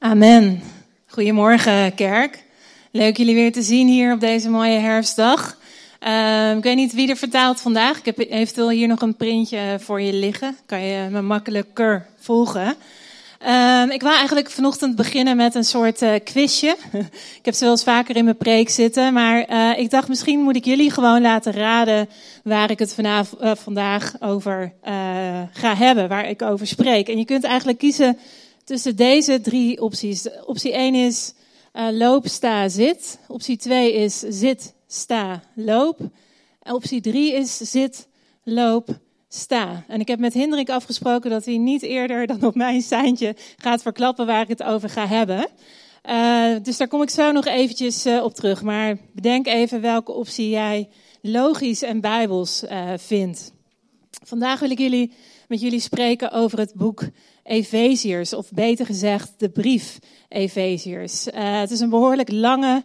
[0.00, 0.62] Amen.
[1.06, 2.44] Goedemorgen, kerk.
[2.90, 5.56] Leuk jullie weer te zien hier op deze mooie herfstdag.
[6.06, 7.98] Uh, ik weet niet wie er vertaalt vandaag.
[7.98, 10.56] Ik heb eventueel hier nog een printje voor je liggen.
[10.66, 12.76] Kan je me makkelijker volgen.
[13.46, 16.76] Uh, ik wil eigenlijk vanochtend beginnen met een soort uh, quizje.
[17.38, 20.40] ik heb ze wel eens vaker in mijn preek zitten, maar uh, ik dacht misschien
[20.40, 22.08] moet ik jullie gewoon laten raden
[22.44, 24.72] waar ik het vanavond, uh, vandaag over
[25.52, 27.08] ga hebben, waar ik over spreek.
[27.08, 28.18] En je kunt eigenlijk kiezen
[28.68, 30.28] tussen deze drie opties.
[30.44, 31.34] Optie 1 is
[31.72, 33.18] loop, sta, zit.
[33.28, 36.00] Optie 2 is zit, sta, loop.
[36.62, 38.08] En optie 3 is zit,
[38.44, 38.88] loop,
[39.28, 39.84] sta.
[39.86, 43.82] En ik heb met Hendrik afgesproken dat hij niet eerder dan op mijn seintje gaat
[43.82, 45.48] verklappen waar ik het over ga hebben.
[46.08, 48.62] Uh, dus daar kom ik zo nog eventjes uh, op terug.
[48.62, 50.88] Maar bedenk even welke optie jij
[51.22, 52.64] logisch en bijbels
[52.96, 53.52] vindt.
[54.24, 55.12] Vandaag wil ik jullie,
[55.48, 57.02] met jullie spreken over het boek
[57.48, 59.98] Efeziërs, of beter gezegd de brief
[60.28, 61.24] Efeziërs.
[61.32, 62.84] het is een behoorlijk lange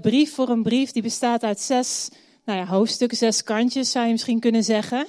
[0.00, 0.90] brief voor een brief.
[0.90, 2.08] Die bestaat uit zes
[2.44, 5.06] nou ja, hoofdstukken, zes kantjes zou je misschien kunnen zeggen.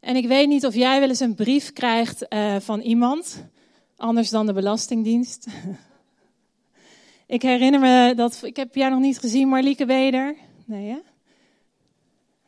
[0.00, 3.44] En ik weet niet of jij wel eens een brief krijgt uh, van iemand,
[3.96, 5.46] anders dan de Belastingdienst.
[7.26, 10.36] ik herinner me dat, ik heb jou nog niet gezien, Marlieke Weder.
[10.64, 10.98] Nee, hè?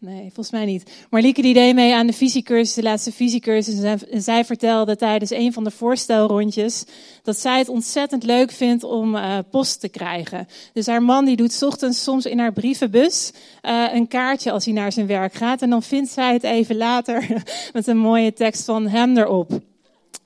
[0.04, 1.06] Nee, volgens mij niet.
[1.10, 4.00] Marlieke die deed mee aan de visiecursus, de laatste visiecursus.
[4.10, 6.84] En zij vertelde tijdens een van de voorstelrondjes
[7.22, 10.48] dat zij het ontzettend leuk vindt om uh, post te krijgen.
[10.72, 14.74] Dus haar man die doet ochtends soms in haar brievenbus uh, een kaartje als hij
[14.74, 15.62] naar zijn werk gaat.
[15.62, 19.60] En dan vindt zij het even later met een mooie tekst van hem erop.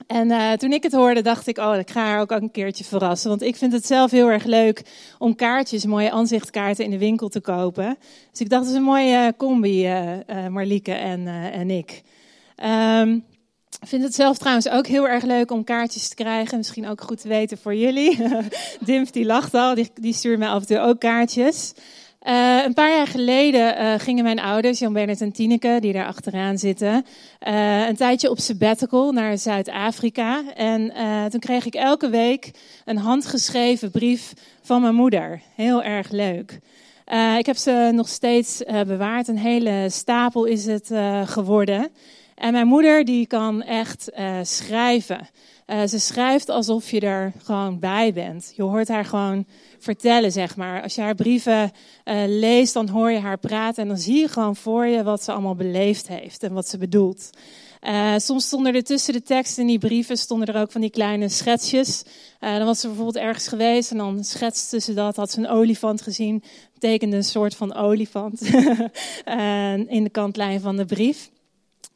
[0.09, 2.83] En uh, toen ik het hoorde, dacht ik, oh, ik ga haar ook een keertje
[2.83, 3.29] verrassen.
[3.29, 4.83] Want ik vind het zelf heel erg leuk
[5.17, 7.97] om kaartjes, mooie aanzichtkaarten in de winkel te kopen.
[8.31, 12.01] Dus ik dacht, het is een mooie combi, uh, Marlieke en, en ik.
[12.63, 13.23] Um,
[13.79, 16.57] ik vind het zelf trouwens ook heel erg leuk om kaartjes te krijgen.
[16.57, 18.17] Misschien ook goed te weten voor jullie.
[18.85, 21.73] Dimf die lacht al, die, die stuurt mij af en toe ook kaartjes.
[22.27, 26.05] Uh, een paar jaar geleden uh, gingen mijn ouders, Jan Bernard en Tineke, die daar
[26.05, 27.05] achteraan zitten,
[27.47, 30.53] uh, een tijdje op sabbatical naar Zuid-Afrika.
[30.55, 30.91] En
[31.29, 32.51] toen kreeg ik elke week
[32.85, 35.41] een handgeschreven brief van mijn moeder.
[35.55, 36.59] Heel erg leuk.
[37.37, 39.27] ik heb ze nog steeds bewaard.
[39.27, 40.91] Een hele stapel is het
[41.25, 41.89] geworden.
[42.35, 45.27] En mijn moeder die kan echt schrijven.
[45.69, 48.53] Ze schrijft alsof je er gewoon bij bent.
[48.55, 49.45] Je hoort haar gewoon
[49.79, 50.81] vertellen, zeg maar.
[50.81, 51.71] Als je haar brieven
[52.05, 55.23] uh, leest, dan hoor je haar praten en dan zie je gewoon voor je wat
[55.23, 57.29] ze allemaal beleefd heeft en wat ze bedoelt.
[57.81, 60.89] Uh, soms stonden er tussen de teksten in die brieven stonden er ook van die
[60.89, 62.03] kleine schetsjes.
[62.39, 66.01] Dan was ze bijvoorbeeld ergens geweest en dan schetste ze dat, had ze een olifant
[66.01, 66.43] gezien,
[66.73, 68.41] betekende een soort van olifant
[69.97, 71.29] in de kantlijn van de brief.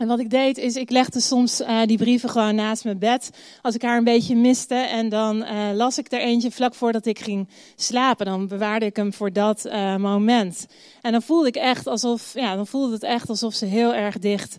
[0.04, 3.30] En wat ik deed is, ik legde soms uh, die brieven gewoon naast mijn bed.
[3.62, 4.76] Als ik haar een beetje miste.
[4.76, 8.26] En dan uh, las ik er eentje vlak voordat ik ging slapen.
[8.26, 10.66] Dan bewaarde ik hem voor dat uh, moment.
[11.02, 14.20] En dan voelde ik echt alsof, ja, dan voelde het echt alsof ze heel erg
[14.20, 14.58] dicht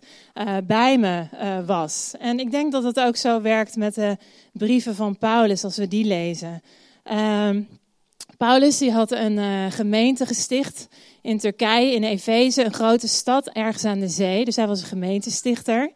[0.64, 1.26] bij me
[1.66, 2.14] was.
[2.18, 4.16] En ik denk dat het ook zo werkt met de
[4.52, 6.62] brieven van Paulus als we die lezen.
[7.02, 7.62] Ehm,
[8.36, 10.88] Paulus die had een gemeente gesticht
[11.24, 14.44] in Turkije, in Efeze, een grote stad ergens aan de zee.
[14.44, 15.90] Dus hij was een gemeentestichter.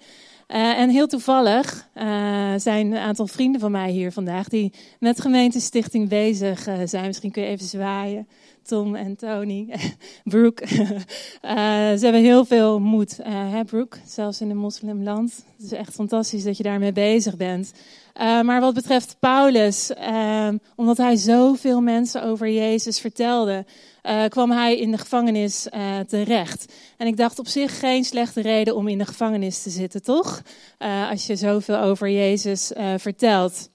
[0.48, 5.20] Uh, en heel toevallig uh, zijn een aantal vrienden van mij hier vandaag die met
[5.20, 7.06] gemeentestichting bezig uh, zijn.
[7.06, 8.28] Misschien kun je even zwaaien.
[8.62, 9.68] Tom en Tony,
[10.24, 10.66] Brooke.
[11.98, 15.44] ze hebben heel veel moed, hè Brooke, zelfs in een moslimland.
[15.56, 17.72] Het is echt fantastisch dat je daarmee bezig bent.
[18.18, 19.92] Maar wat betreft Paulus,
[20.76, 23.64] omdat hij zoveel mensen over Jezus vertelde,
[24.02, 26.72] uh, kwam hij in de gevangenis uh, terecht.
[26.96, 30.42] En ik dacht op zich geen slechte reden om in de gevangenis te zitten, toch?
[31.10, 33.70] Als je zoveel over Jezus vertelt.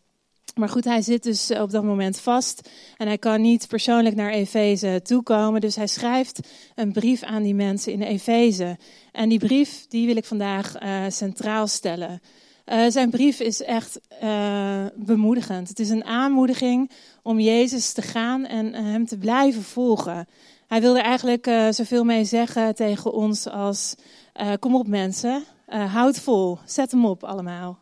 [0.55, 4.31] Maar goed, hij zit dus op dat moment vast en hij kan niet persoonlijk naar
[4.31, 5.61] Efeze toekomen.
[5.61, 6.39] Dus hij schrijft
[6.75, 8.77] een brief aan die mensen in Efeze.
[9.11, 10.75] En die brief, die wil ik vandaag
[11.07, 12.21] centraal stellen.
[12.65, 15.69] Uh, zijn brief is echt uh, bemoedigend.
[15.69, 16.91] Het is een aanmoediging
[17.23, 20.27] om Jezus te gaan en uh, hem te blijven volgen.
[20.67, 23.95] Hij wilde eigenlijk zoveel mee zeggen tegen ons als:
[24.59, 27.79] kom op mensen, houd vol, zet hem op allemaal.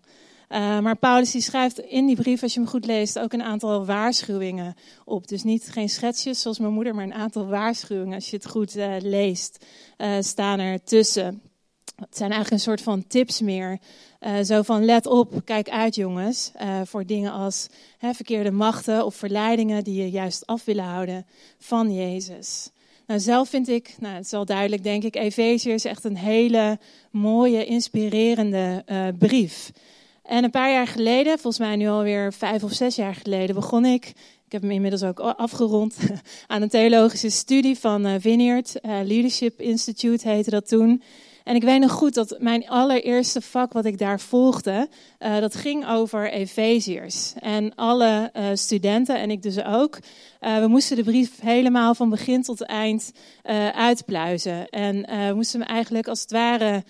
[0.49, 3.85] maar Paulus die schrijft in die brief, als je hem goed leest, ook een aantal
[3.85, 4.75] waarschuwingen
[5.05, 5.27] op.
[5.27, 8.15] Dus niet geen schetsjes zoals mijn moeder, maar een aantal waarschuwingen.
[8.15, 9.65] Als je het goed leest,
[10.19, 11.41] staan er tussen.
[11.95, 13.79] Het zijn eigenlijk een soort van tips meer.
[14.27, 19.05] Uh, zo van let op, kijk uit jongens, uh, voor dingen als hè, verkeerde machten
[19.05, 21.25] of verleidingen die je juist af willen houden
[21.59, 22.69] van Jezus.
[23.07, 26.17] Nou, zelf vind ik, nou, het is wel duidelijk denk ik, Efezië is echt een
[26.17, 26.79] hele
[27.11, 29.71] mooie, inspirerende uh, brief.
[30.23, 33.85] En een paar jaar geleden, volgens mij nu alweer vijf of zes jaar geleden, begon
[33.85, 34.05] ik.
[34.45, 35.97] Ik heb hem inmiddels ook afgerond
[36.47, 38.79] aan een theologische studie van Vineyard.
[38.81, 41.01] Leadership Institute heette dat toen.
[41.43, 44.87] En ik weet nog goed dat mijn allereerste vak wat ik daar volgde,
[45.19, 47.33] uh, dat ging over Efeziërs.
[47.39, 49.99] En alle uh, studenten, en ik dus ook,
[50.41, 53.11] uh, we moesten de brief helemaal van begin tot eind
[53.73, 54.69] uitpluizen.
[54.69, 56.83] En we moesten hem eigenlijk als het ware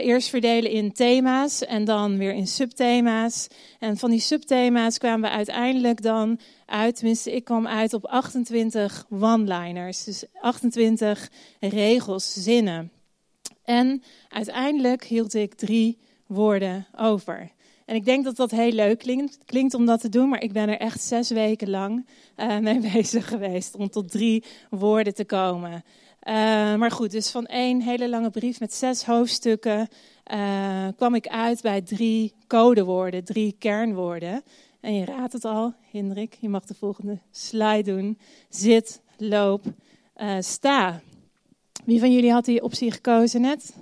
[0.00, 3.46] eerst verdelen in thema's en dan weer in subthema's.
[3.78, 9.06] En van die subthema's kwamen we uiteindelijk dan uit, tenminste ik kwam uit op 28
[9.10, 10.04] one-liners.
[10.04, 11.30] Dus 28
[11.60, 12.93] regels, zinnen.
[13.64, 17.50] En uiteindelijk hield ik drie woorden over.
[17.84, 20.52] En ik denk dat dat heel leuk klinkt, klinkt om dat te doen, maar ik
[20.52, 22.06] ben er echt zes weken lang
[22.36, 25.72] uh, mee bezig geweest om tot drie woorden te komen.
[25.72, 26.34] Uh,
[26.74, 29.88] maar goed, dus van één hele lange brief met zes hoofdstukken
[30.32, 34.42] uh, kwam ik uit bij drie codewoorden, drie kernwoorden.
[34.80, 38.18] En je raadt het al, Hendrik, je mag de volgende slide doen.
[38.48, 39.64] Zit, loop,
[40.40, 41.02] sta.
[41.84, 43.74] Wie van jullie had die optie gekozen net?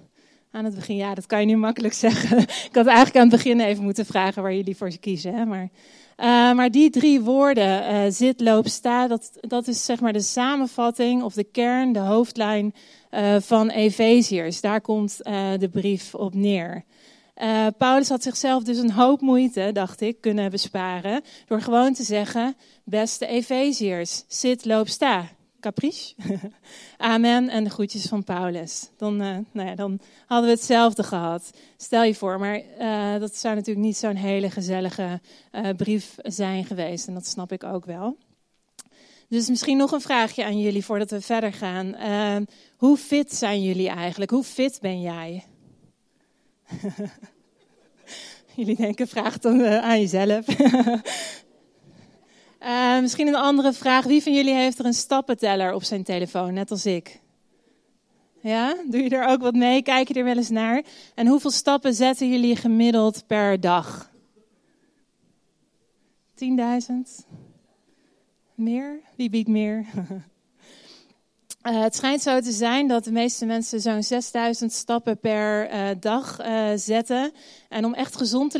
[0.50, 2.38] Aan het begin, ja, dat kan je nu makkelijk zeggen.
[2.38, 5.34] Ik had eigenlijk aan het begin even moeten vragen waar jullie voor kiezen.
[5.34, 5.44] Hè?
[5.44, 10.12] Maar, uh, maar die drie woorden, uh, zit, loop, sta, dat, dat is zeg maar
[10.12, 12.74] de samenvatting of de kern, de hoofdlijn
[13.10, 14.60] uh, van Efeziërs.
[14.60, 15.16] Daar komt
[15.58, 16.84] de brief op neer.
[17.78, 21.22] Paulus had zichzelf dus een hoop moeite, dacht ik, kunnen besparen.
[21.46, 25.28] Door gewoon te zeggen, beste Efeziërs, zit, loop, sta
[25.62, 26.14] caprice.
[26.96, 28.90] Amen en de groetjes van Paulus.
[28.96, 31.50] Dan, uh, nou ja, dan hadden we hetzelfde gehad.
[31.76, 35.20] Stel je voor, maar uh, dat zou natuurlijk niet zo'n hele gezellige
[35.52, 37.06] uh, brief zijn geweest.
[37.06, 38.16] En dat snap ik ook wel.
[39.28, 41.96] Dus misschien nog een vraagje aan jullie voordat we verder gaan.
[42.76, 44.30] hoe fit zijn jullie eigenlijk?
[44.30, 45.44] Hoe fit ben jij?
[48.56, 50.44] jullie denken, vraag dan aan jezelf.
[52.64, 54.04] Uh, misschien een andere vraag.
[54.04, 57.20] Wie van jullie heeft er een stappenteller op zijn telefoon, net als ik?
[58.40, 59.82] Ja, doe je er ook wat mee?
[59.82, 60.82] Kijk je er wel eens naar?
[61.14, 64.10] En hoeveel stappen zetten jullie gemiddeld per dag?
[66.34, 67.26] 10.000?
[68.54, 69.00] Meer?
[69.16, 69.86] Wie biedt meer?
[71.62, 75.88] Uh, het schijnt zo te zijn dat de meeste mensen zo'n 6000 stappen per uh,
[76.00, 77.32] dag uh, zetten.
[77.68, 78.58] En om echt gezond te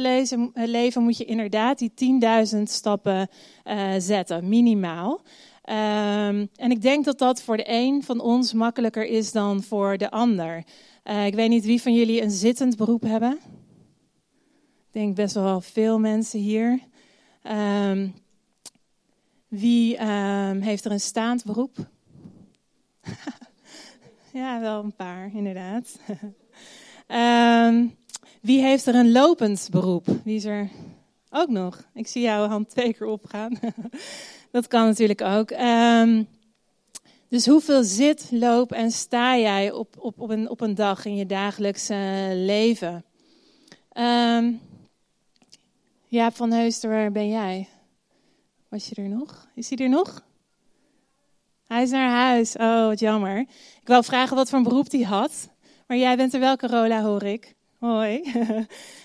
[0.54, 1.92] leven moet je inderdaad die
[2.54, 3.28] 10.000 stappen
[3.98, 5.20] zetten, minimaal.
[5.64, 9.96] Um, en ik denk dat dat voor de een van ons makkelijker is dan voor
[9.96, 10.64] de ander.
[11.24, 13.38] ik weet niet wie van jullie een zittend beroep hebben.
[14.86, 16.80] Ik denk best wel veel mensen hier.
[17.90, 18.14] Um,
[19.48, 21.90] wie um, heeft er een staand beroep?
[24.40, 25.98] ja, wel een paar, inderdaad.
[27.68, 27.96] um,
[28.48, 30.06] wie heeft er een lopend beroep?
[30.24, 30.68] Wie is er
[31.30, 31.84] ook nog?
[31.94, 33.58] Ik zie jouw hand twee keer opgaan.
[34.50, 35.50] dat kan natuurlijk ook.
[35.50, 36.28] Um,
[37.28, 41.16] dus hoeveel zit, loop en sta jij op, op, op, een, op een dag in
[41.16, 43.04] je dagelijkse leven?
[43.96, 44.60] Um,
[46.06, 47.68] Jaap van Heuster, waar ben jij?
[48.68, 49.48] Was je er nog?
[49.54, 50.24] Is hij er nog?
[51.72, 52.56] Hij is naar huis.
[52.56, 53.38] Oh, wat jammer.
[53.80, 55.48] Ik wou vragen wat voor een beroep hij had.
[55.86, 57.54] Maar jij bent er wel, Carola, hoor ik.
[57.78, 58.22] Hoi.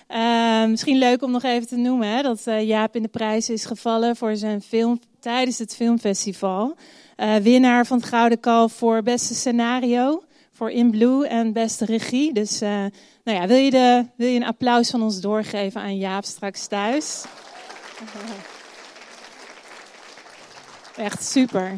[0.08, 3.50] uh, misschien leuk om nog even te noemen hè, dat uh, Jaap in de prijs
[3.50, 6.76] is gevallen voor zijn film tijdens het filmfestival.
[7.16, 10.22] Uh, winnaar van het Gouden Kalf voor beste scenario,
[10.52, 12.32] voor In Blue en beste regie.
[12.32, 12.90] Dus nou
[13.24, 17.24] ja, wil, je de, wil je een applaus van ons doorgeven aan Jaap straks thuis?
[20.96, 21.74] Echt super.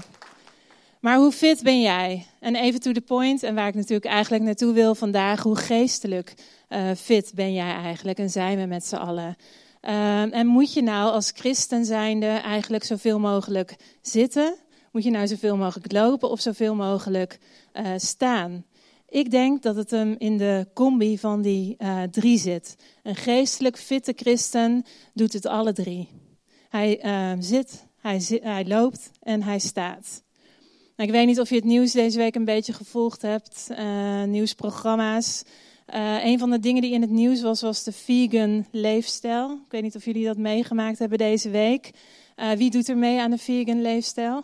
[1.00, 2.26] Maar hoe fit ben jij?
[2.40, 6.34] En even to the point, en waar ik natuurlijk eigenlijk naartoe wil vandaag, hoe geestelijk
[6.68, 9.36] uh, fit ben jij eigenlijk en zijn we met z'n allen?
[9.82, 14.54] Uh, en moet je nou als christen zijnde eigenlijk zoveel mogelijk zitten?
[14.92, 17.38] Moet je nou zoveel mogelijk lopen of zoveel mogelijk
[17.74, 18.64] uh, staan?
[19.08, 22.76] Ik denk dat het hem in de combi van die uh, drie zit.
[23.02, 26.08] Een geestelijk fitte christen doet het alle drie.
[26.68, 27.00] Hij
[27.38, 30.22] zit, hij, zit, hij loopt en hij staat.
[31.00, 34.22] Nou, ik weet niet of je het nieuws deze week een beetje gevolgd hebt, uh,
[34.22, 35.42] nieuwsprogramma's.
[35.94, 39.50] Uh, een van de dingen die in het nieuws was, was de vegan leefstijl.
[39.50, 41.90] Ik weet niet of jullie dat meegemaakt hebben deze week.
[42.36, 44.42] Uh, wie doet er mee aan de vegan leefstijl?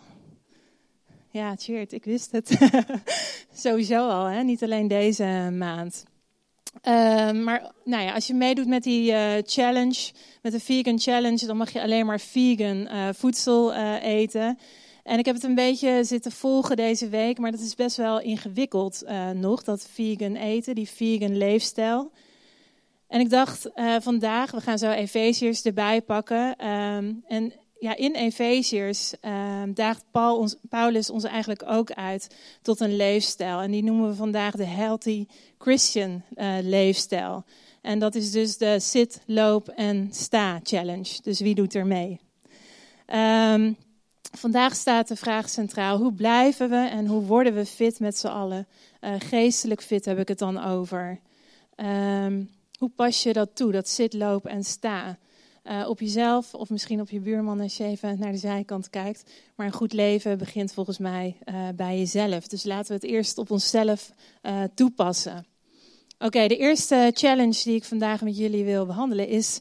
[1.31, 2.57] Ja, cheert, ik wist het.
[3.63, 4.43] Sowieso al, hè?
[4.43, 6.03] niet alleen deze maand.
[7.43, 9.13] maar nou ja, als je meedoet met die
[9.45, 10.11] challenge,
[10.41, 14.57] met de vegan challenge, dan mag je alleen maar vegan voedsel eten.
[15.07, 18.21] En ik heb het een beetje zitten volgen deze week, maar dat is best wel
[18.21, 22.11] ingewikkeld uh, nog, dat vegan eten, die vegan leefstijl.
[23.07, 26.55] En ik dacht uh, vandaag, we gaan zo Efeziërs erbij pakken.
[26.55, 32.95] Ehm, en ja, in Efeziërs uh, daagt ons, Paulus ons eigenlijk ook uit tot een
[32.95, 33.61] leefstijl.
[33.61, 35.25] En die noemen we vandaag de Healthy
[35.57, 37.45] Christian uh, leefstijl.
[37.81, 41.21] En dat is dus de Sit, Loop en Sta Challenge.
[41.21, 42.19] Dus wie doet er mee?
[43.53, 43.77] Um,
[44.31, 48.27] vandaag staat de vraag centraal: hoe blijven we en hoe worden we fit met z'n
[48.27, 48.67] allen?
[49.01, 51.19] Uh, geestelijk fit heb ik het dan over.
[51.75, 55.17] Um, hoe pas je dat toe, dat zit, loop en sta?
[55.63, 59.31] Uh, op jezelf of misschien op je buurman als je even naar de zijkant kijkt.
[59.55, 62.47] Maar een goed leven begint volgens mij uh, bij jezelf.
[62.47, 64.11] Dus laten we het eerst op onszelf
[64.73, 65.45] toepassen.
[66.19, 69.59] Oké, de eerste challenge die ik vandaag met jullie wil behandelen is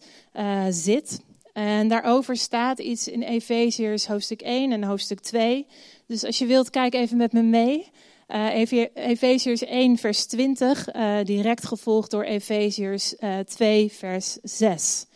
[0.70, 1.20] zit.
[1.56, 5.66] En daarover staat iets in Efeziërs hoofdstuk 1 en hoofdstuk 2.
[6.06, 7.90] Dus als je wilt, kijk even met me mee.
[8.28, 8.54] Uh,
[8.94, 15.06] Efeziërs 1, vers 20, uh, direct gevolgd door Efeziërs uh, 2, vers 6.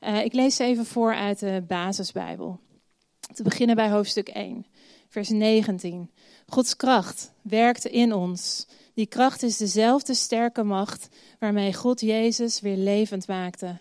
[0.00, 2.60] Uh, ik lees even voor uit de basisbijbel.
[3.34, 4.66] Te beginnen bij hoofdstuk 1,
[5.08, 6.10] vers 19.
[6.46, 8.66] Gods kracht werkte in ons.
[8.94, 13.78] Die kracht is dezelfde sterke macht waarmee God Jezus weer levend maakte.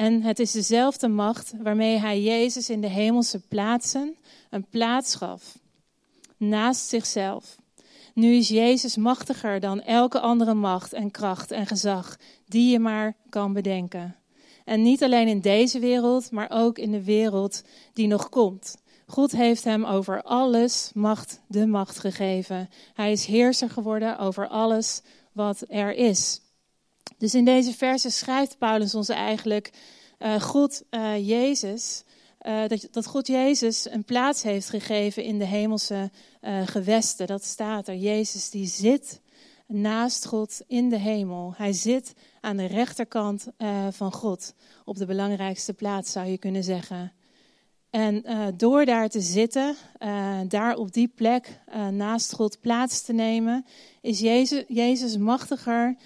[0.00, 4.16] En het is dezelfde macht waarmee hij Jezus in de hemelse plaatsen
[4.50, 5.58] een plaats gaf.
[6.36, 7.56] Naast zichzelf.
[8.14, 12.16] Nu is Jezus machtiger dan elke andere macht en kracht en gezag
[12.46, 14.16] die je maar kan bedenken.
[14.64, 18.76] En niet alleen in deze wereld, maar ook in de wereld die nog komt.
[19.06, 22.68] God heeft hem over alles macht, de macht gegeven.
[22.94, 25.02] Hij is heerser geworden over alles
[25.32, 26.40] wat er is.
[27.20, 29.70] Dus in deze verse schrijft Paulus ons eigenlijk
[30.18, 32.04] uh, God, uh, Jezus,
[32.42, 36.10] uh, dat, dat, God Jezus een plaats heeft gegeven in de hemelse
[36.64, 37.26] gewesten.
[37.26, 37.94] Dat staat er.
[37.94, 39.20] Jezus die zit
[39.66, 41.54] naast God in de hemel.
[41.56, 43.46] Hij zit aan de rechterkant
[43.90, 44.54] van God.
[44.84, 47.12] Op de belangrijkste plaats zou je kunnen zeggen.
[47.90, 53.12] En uh, door daar te zitten, uh, daar op die plek naast God plaats te
[53.12, 53.64] nemen,
[54.00, 55.96] is Jezus, Jezus machtiger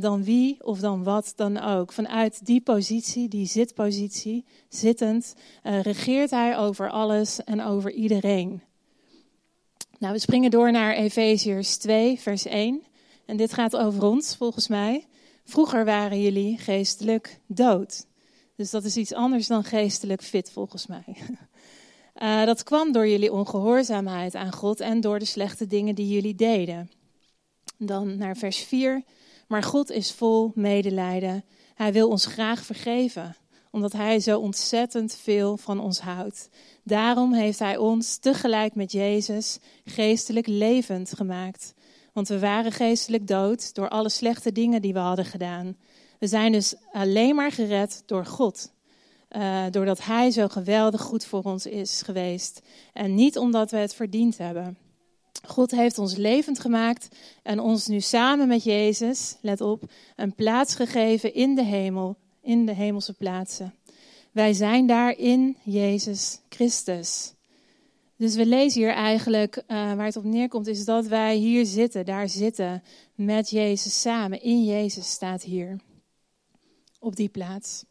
[0.00, 1.92] dan wie of dan wat dan ook.
[1.92, 8.62] Vanuit die positie, die zitpositie, zittend, regeert hij over alles en over iedereen.
[9.98, 12.82] Nou, we springen door naar Efeziërs 2, vers 1.
[13.26, 15.06] En dit gaat over ons, volgens mij.
[15.44, 18.05] Vroeger waren jullie geestelijk dood.
[18.56, 21.04] Dus dat is iets anders dan geestelijk fit, volgens mij.
[22.22, 26.34] Uh, dat kwam door jullie ongehoorzaamheid aan God en door de slechte dingen die jullie
[26.34, 26.90] deden.
[27.78, 29.02] Dan naar vers 4.
[29.48, 31.44] Maar God is vol medelijden.
[31.74, 33.36] Hij wil ons graag vergeven,
[33.70, 36.48] omdat Hij zo ontzettend veel van ons houdt.
[36.82, 41.74] Daarom heeft Hij ons tegelijk met Jezus geestelijk levend gemaakt.
[42.12, 45.76] Want we waren geestelijk dood door alle slechte dingen die we hadden gedaan.
[46.18, 48.70] We zijn dus alleen maar gered door God.
[49.30, 52.62] Uh, doordat Hij zo geweldig goed voor ons is geweest.
[52.92, 54.78] En niet omdat we het verdiend hebben.
[55.46, 57.08] God heeft ons levend gemaakt
[57.42, 59.82] en ons nu samen met Jezus, let op,
[60.16, 63.74] een plaats gegeven in de hemel, in de hemelse plaatsen.
[64.32, 67.32] Wij zijn daar in Jezus Christus.
[68.16, 72.04] Dus we lezen hier eigenlijk, uh, waar het op neerkomt, is dat wij hier zitten,
[72.04, 72.82] daar zitten,
[73.14, 74.42] met Jezus samen.
[74.42, 75.76] In Jezus staat hier,
[77.06, 77.84] op die plaats.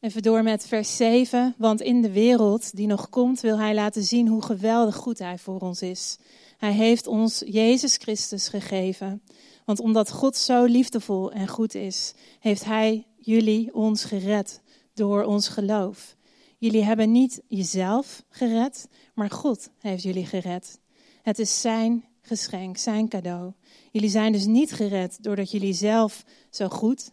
[0.00, 4.02] Even door met vers 7, want in de wereld die nog komt wil Hij laten
[4.02, 6.18] zien hoe geweldig goed Hij voor ons is.
[6.56, 9.22] Hij heeft ons Jezus Christus gegeven.
[9.64, 14.60] Want omdat God zo liefdevol en goed is, heeft Hij jullie ons gered
[14.94, 16.16] door ons geloof.
[16.58, 20.80] Jullie hebben niet jezelf gered, maar God heeft jullie gered.
[21.22, 23.52] Het is zijn geschenk, zijn cadeau.
[23.96, 27.10] Jullie zijn dus niet gered doordat jullie zelf zo goed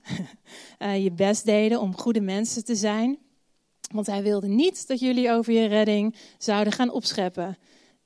[0.80, 3.18] uh, je best deden om goede mensen te zijn.
[3.92, 7.58] Want hij wilde niet dat jullie over je redding zouden gaan opscheppen.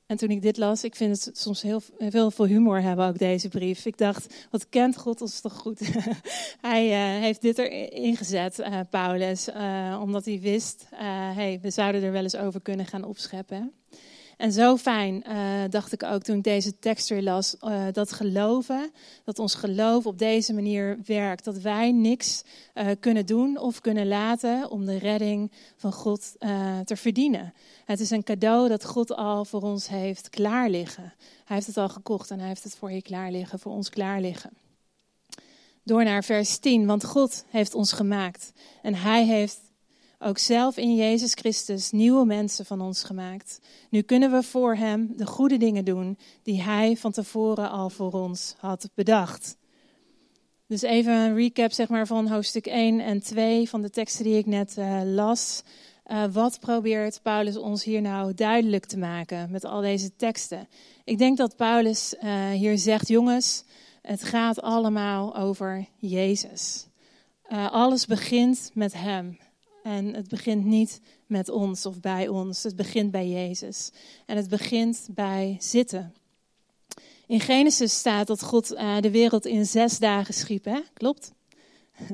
[0.06, 3.18] En toen ik dit las, ik vind het soms heel, heel veel humor hebben ook
[3.18, 3.86] deze brief.
[3.86, 5.80] Ik dacht, wat kent God ons toch goed?
[6.62, 9.50] hij uh, heeft dit erin gezet, uh, Paulus,
[10.02, 10.86] omdat hij wist,
[11.36, 13.74] hey, we zouden er wel eens over kunnen gaan opscheppen.
[14.38, 18.12] En zo fijn, uh, dacht ik ook toen ik deze tekst weer las, uh, dat
[18.12, 18.92] geloven,
[19.24, 21.44] dat ons geloof op deze manier werkt.
[21.44, 22.44] Dat wij niks
[22.76, 26.36] uh, kunnen doen of kunnen laten om de redding van God
[26.86, 27.54] te verdienen.
[27.86, 31.14] Het is een cadeau dat God al voor ons heeft klaar liggen.
[31.46, 33.90] Hij heeft het al gekocht en hij heeft het voor je klaar liggen, voor ons
[33.90, 34.52] klaar liggen.
[35.84, 38.52] Door naar vers 10, want God heeft ons gemaakt
[38.82, 39.60] en hij heeft
[40.20, 43.60] ook zelf in Jezus Christus nieuwe mensen van ons gemaakt.
[43.90, 48.12] Nu kunnen we voor Hem de goede dingen doen die Hij van tevoren al voor
[48.12, 49.58] ons had bedacht.
[50.68, 54.38] Dus even een recap zeg maar, van hoofdstuk 1 en 2 van de teksten die
[54.38, 55.64] ik net uh, las.
[56.06, 60.68] Uh, wat probeert Paulus ons hier nou duidelijk te maken met al deze teksten?
[61.04, 63.64] Ik denk dat Paulus uh, hier zegt, jongens,
[64.02, 66.88] het gaat allemaal over Jezus.
[67.50, 69.38] alles begint met Hem.
[69.88, 72.64] En het begint niet met ons of bij ons.
[72.64, 73.92] Het begint bij Jezus.
[74.26, 76.14] En het begint bij zitten.
[77.28, 80.80] In Genesis staat dat God uh, de wereld in zes dagen schiep, hè?
[80.94, 81.32] Klopt?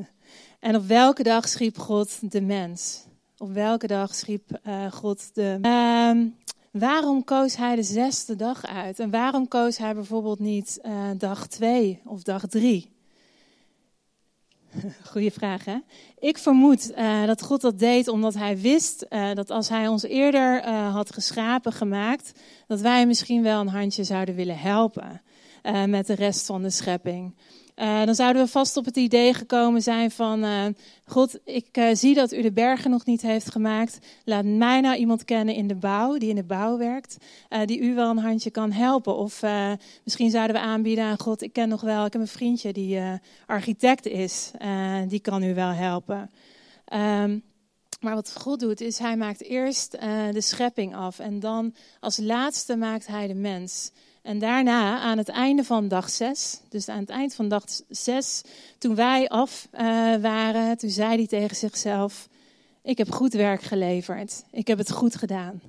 [0.60, 3.04] en op welke dag schiep God de mens?
[3.38, 5.58] Op welke dag schiep uh, God de.
[5.62, 6.32] Uh,
[6.82, 9.00] waarom koos hij de zesde dag uit?
[9.00, 12.93] En waarom koos hij bijvoorbeeld niet uh, dag twee of dag drie?
[15.12, 15.78] Goeie vraag, hè?
[16.20, 20.04] Ik vermoed uh, dat God dat deed omdat hij wist uh, dat als hij ons
[20.04, 25.22] eerder uh, had geschapen, gemaakt, dat wij misschien wel een handje zouden willen helpen
[25.86, 27.36] met de rest van de schepping.
[27.76, 30.66] Uh, dan zouden we vast op het idee gekomen zijn van, uh,
[31.06, 34.00] God, ik uh, zie dat u de bergen nog niet heeft gemaakt.
[34.26, 37.18] Laat mij nou iemand kennen in de bouw, die in de bouw werkt,
[37.66, 39.16] die u wel een handje kan helpen.
[39.16, 39.42] Of
[40.04, 43.00] misschien zouden we aanbieden aan God, ik ken nog wel, ik heb een vriendje die
[43.46, 44.52] architect is,
[45.08, 46.30] die kan u wel helpen.
[46.94, 47.44] Um,
[48.00, 49.92] maar wat God doet, is hij maakt eerst
[50.32, 53.92] de schepping af en dan als laatste maakt hij de mens.
[54.24, 58.42] En daarna, aan het einde van dag 6, dus aan het eind van dag 6,
[58.78, 59.80] toen wij af uh,
[60.16, 62.30] waren, toen zei hij tegen zichzelf:
[62.84, 64.44] Ik heb goed werk geleverd.
[64.52, 65.62] Ik heb het goed gedaan.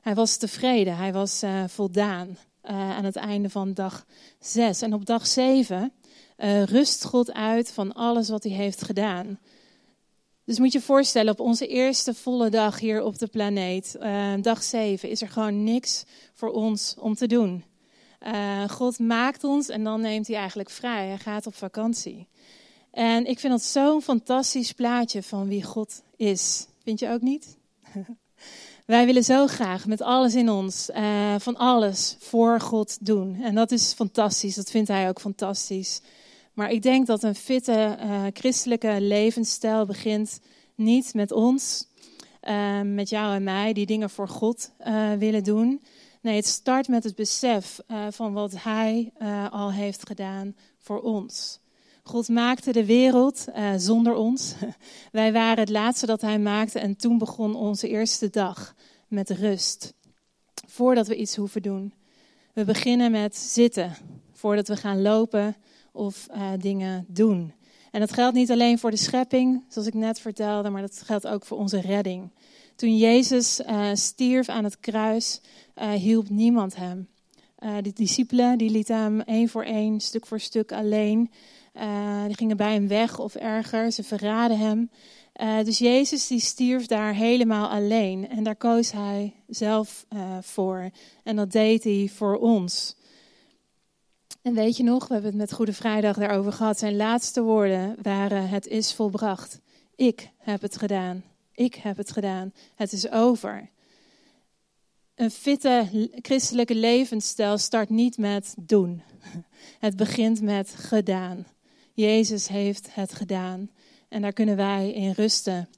[0.00, 4.06] Hij was tevreden, hij was uh, voldaan uh, aan het einde van dag
[4.40, 4.82] 6.
[4.82, 5.92] En op dag 7
[6.64, 9.38] rust God uit van alles wat hij heeft gedaan.
[10.44, 13.96] Dus moet je je voorstellen, op onze eerste volle dag hier op de planeet,
[14.40, 16.04] dag 7, is er gewoon niks
[16.34, 17.64] voor ons om te doen.
[18.26, 21.06] Uh, God maakt ons en dan neemt hij eigenlijk vrij.
[21.06, 22.26] Hij gaat op vakantie.
[22.90, 26.66] En ik vind dat zo'n fantastisch plaatje van wie God is.
[26.82, 27.56] Vind je ook niet?
[28.86, 33.38] Wij willen zo graag met alles in ons, uh, van alles voor God doen.
[33.42, 36.00] En dat is fantastisch, dat vindt hij ook fantastisch.
[36.52, 40.40] Maar ik denk dat een fitte uh, christelijke levensstijl begint
[40.74, 41.86] niet met ons,
[42.84, 44.70] met jou en mij, die dingen voor God
[45.18, 45.80] willen doen.
[46.22, 51.00] Nee, het start met het besef uh, van wat Hij uh, al heeft gedaan voor
[51.00, 51.60] ons.
[52.02, 54.54] God maakte de wereld uh, zonder ons.
[55.12, 58.74] Wij waren het laatste dat Hij maakte en toen begon onze eerste dag
[59.08, 59.94] met rust.
[60.66, 61.94] Voordat we iets hoeven doen.
[62.52, 63.96] We beginnen met zitten
[64.32, 65.56] voordat we gaan lopen
[65.92, 67.52] of dingen doen.
[67.90, 71.26] En dat geldt niet alleen voor de schepping, zoals ik net vertelde, maar dat geldt
[71.26, 72.30] ook voor onze redding.
[72.82, 75.40] Toen Jezus uh, stierf aan het kruis,
[75.76, 77.08] uh, hielp niemand hem.
[77.58, 81.30] Uh, de discipelen die lieten hem één voor één, stuk voor stuk alleen.
[82.26, 84.90] die gingen bij hem weg of erger, ze verraden hem.
[85.64, 90.06] dus Jezus die stierf daar helemaal alleen en daar koos hij zelf
[90.40, 90.90] voor.
[91.22, 92.96] En dat deed hij voor ons.
[94.42, 96.78] En weet je nog, we hebben het met Goede Vrijdag daarover gehad.
[96.78, 99.60] Zijn laatste woorden waren: Het is volbracht.
[99.96, 101.31] Ik heb het gedaan.
[101.54, 102.52] Ik heb het gedaan.
[102.74, 103.70] Het is over.
[105.14, 109.02] Een fitte christelijke levensstijl start niet met doen.
[109.78, 111.46] Het begint met gedaan.
[111.94, 113.70] Jezus heeft het gedaan.
[114.08, 115.68] En daar kunnen wij in rusten.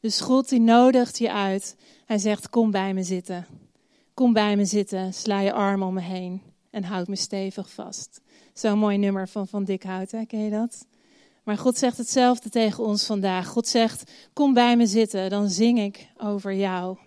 [0.00, 1.76] Dus God die nodigt je uit.
[2.06, 3.46] Hij zegt: Kom bij me zitten.
[4.14, 5.14] Kom bij me zitten.
[5.14, 6.42] Sla je arm om me heen.
[6.70, 8.20] En houd me stevig vast.
[8.52, 10.86] Zo'n mooi nummer van Van Dikhout, ken je dat?
[11.48, 13.46] Maar God zegt hetzelfde tegen ons vandaag.
[13.46, 16.98] God zegt: Kom bij me zitten, dan zing ik over jou.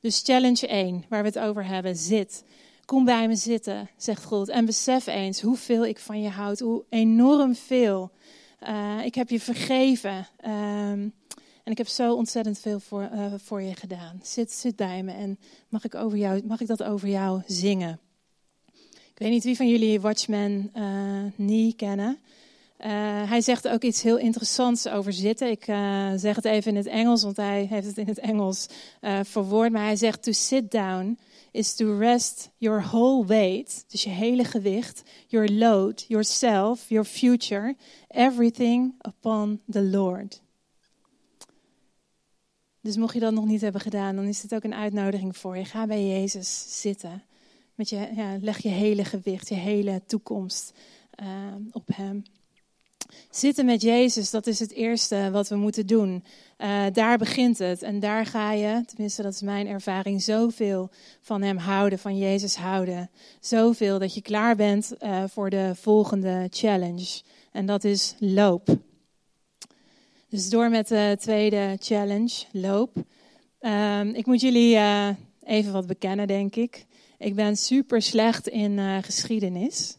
[0.00, 2.44] Dus challenge 1, waar we het over hebben, zit.
[2.84, 4.48] Kom bij me zitten, zegt God.
[4.48, 8.10] En besef eens hoeveel ik van je houd, hoe enorm veel.
[8.62, 10.26] Uh, ik heb je vergeven.
[10.46, 11.14] Um,
[11.64, 14.20] en ik heb zo ontzettend veel voor, uh, voor je gedaan.
[14.22, 18.00] Zit, zit bij me en mag ik, over jou, mag ik dat over jou zingen?
[18.86, 22.18] Ik weet niet wie van jullie Watchman uh, Nee kennen.
[22.78, 22.88] Uh,
[23.28, 25.50] hij zegt ook iets heel interessants over zitten.
[25.50, 28.66] Ik uh, zeg het even in het Engels, want hij heeft het in het Engels
[29.00, 29.72] uh, verwoord.
[29.72, 31.18] Maar hij zegt: To sit down
[31.50, 37.76] is to rest your whole weight, dus je hele gewicht, your load, yourself, your future,
[38.08, 40.40] everything upon the Lord.
[42.80, 45.56] Dus mocht je dat nog niet hebben gedaan, dan is dit ook een uitnodiging voor
[45.56, 45.64] je.
[45.64, 47.22] Ga bij Jezus zitten.
[47.74, 50.72] Met je, ja, leg je hele gewicht, je hele toekomst
[51.72, 52.24] op Hem.
[53.30, 56.24] Zitten met Jezus, dat is het eerste wat we moeten doen.
[56.58, 57.82] Uh, daar begint het.
[57.82, 62.56] En daar ga je, tenminste dat is mijn ervaring, zoveel van Hem houden, van Jezus
[62.56, 63.10] houden.
[63.40, 67.22] Zoveel dat je klaar bent uh, voor de volgende challenge.
[67.52, 68.76] En dat is loop.
[70.28, 72.96] Dus door met de tweede challenge, loop.
[73.60, 75.08] Ehm, ik moet jullie uh,
[75.42, 76.86] even wat bekennen, denk ik.
[77.18, 79.97] Ik ben super slecht in geschiedenis.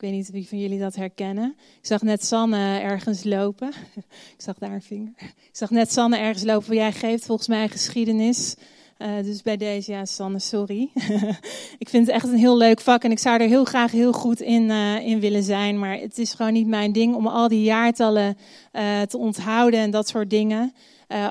[0.00, 1.56] Ik weet niet wie van jullie dat herkennen.
[1.80, 3.68] Ik zag net Sanne ergens lopen.
[4.36, 5.12] ik zag daar een vinger.
[5.18, 6.74] Ik zag net Sanne ergens lopen.
[6.74, 8.54] Jij geeft volgens mij geschiedenis.
[9.02, 10.90] Uh, dus bij deze, ja, Sanne, sorry.
[11.78, 14.12] ik vind het echt een heel leuk vak en ik zou er heel graag heel
[14.12, 15.78] goed in, uh, in willen zijn.
[15.78, 18.36] Maar het is gewoon niet mijn ding om al die jaartallen
[18.72, 20.74] uh, te onthouden en dat soort dingen.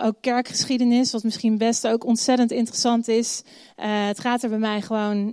[0.03, 3.43] Ook kerkgeschiedenis, wat misschien best ook ontzettend interessant is.
[3.75, 5.27] Het gaat er bij mij gewoon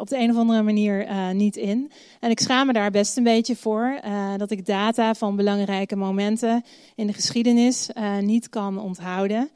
[0.00, 1.90] op de een of andere manier niet in.
[2.20, 4.00] En ik schaam me daar best een beetje voor
[4.36, 7.88] dat ik data van belangrijke momenten in de geschiedenis
[8.20, 9.50] niet kan onthouden.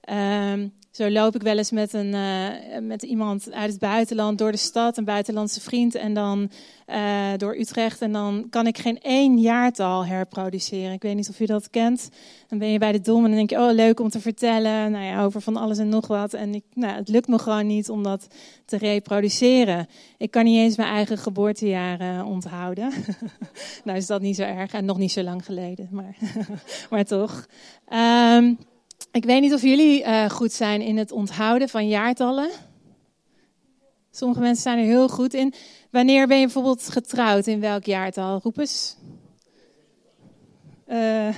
[0.00, 2.48] Ehm, zo loop ik wel eens met, een, uh,
[2.80, 6.50] met iemand uit het buitenland door de stad, een buitenlandse vriend, en dan
[6.86, 8.00] uh, door Utrecht.
[8.00, 10.92] En dan kan ik geen één jaartal herproduceren.
[10.92, 12.08] Ik weet niet of u dat kent.
[12.48, 14.90] Dan ben je bij de dom en dan denk je, oh leuk om te vertellen
[14.90, 16.34] nou ja, over van alles en nog wat.
[16.34, 18.26] En ik, nou, het lukt me gewoon niet om dat
[18.64, 19.88] te reproduceren.
[20.18, 22.92] Ik kan niet eens mijn eigen geboortejaren onthouden.
[23.84, 26.16] nou is dat niet zo erg en nog niet zo lang geleden, maar,
[26.90, 27.46] maar toch.
[27.92, 28.58] Um,
[29.16, 32.50] ik weet niet of jullie uh, goed zijn in het onthouden van jaartallen.
[34.10, 35.54] Sommige mensen zijn er heel goed in.
[35.90, 37.46] Wanneer ben je bijvoorbeeld getrouwd?
[37.46, 38.40] In welk jaartal?
[38.42, 38.96] Roep eens.
[40.88, 41.28] Uh,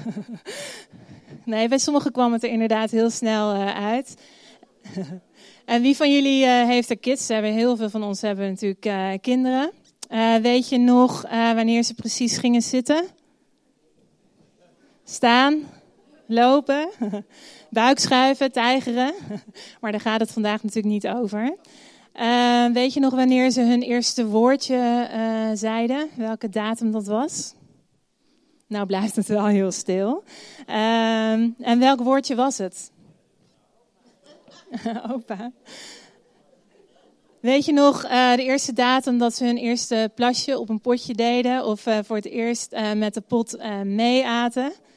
[1.45, 4.17] nee, bij sommigen kwam het er inderdaad heel snel uh, uit.
[5.65, 7.29] en wie van jullie heeft er kids?
[7.29, 9.73] Hebben heel veel van ons hebben natuurlijk kinderen.
[10.43, 13.07] weet je nog wanneer ze precies gingen zitten?
[15.05, 15.77] Staan?
[16.31, 16.91] Lopen?
[17.71, 19.15] buikschuiven, tijgeren.
[19.81, 21.57] Maar daar gaat het vandaag natuurlijk niet over.
[22.15, 26.09] Uh, weet je nog wanneer ze hun eerste woordje uh, zeiden?
[26.17, 27.55] Welke datum dat was?
[28.67, 30.23] Nou blijft het wel heel stil.
[30.69, 32.91] Uh, en welk woordje was het?
[35.13, 35.53] Opa.
[37.41, 41.15] Weet je nog uh, de eerste datum dat ze hun eerste plasje op een potje
[41.15, 41.65] deden?
[41.65, 44.65] Of voor het eerst met de pot mee aten?
[44.65, 44.88] Ehm,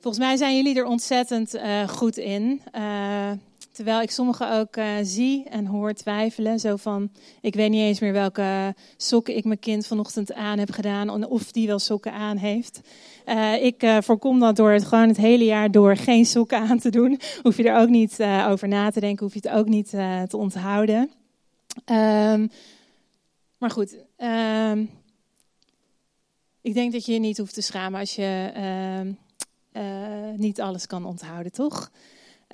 [0.00, 2.62] Volgens mij zijn jullie er ontzettend uh, goed in.
[2.76, 3.30] Uh,
[3.72, 6.58] terwijl ik sommigen ook uh, zie en hoor twijfelen.
[6.58, 10.70] Zo van, ik weet niet eens meer welke sokken ik mijn kind vanochtend aan heb
[10.70, 11.26] gedaan.
[11.26, 12.80] Of die wel sokken aan heeft.
[13.60, 17.20] ik voorkom dat door het gewoon het hele jaar door geen sokken aan te doen.
[17.42, 19.24] Hoef je er ook niet over na te denken.
[19.24, 19.90] Hoef je het ook niet
[20.28, 21.10] te onthouden.
[21.86, 22.50] Um,
[23.58, 23.96] maar goed.
[24.18, 24.90] Um,
[26.60, 30.86] ik denk dat je je niet hoeft te schamen als je uh, uh, niet alles
[30.86, 31.90] kan onthouden, toch?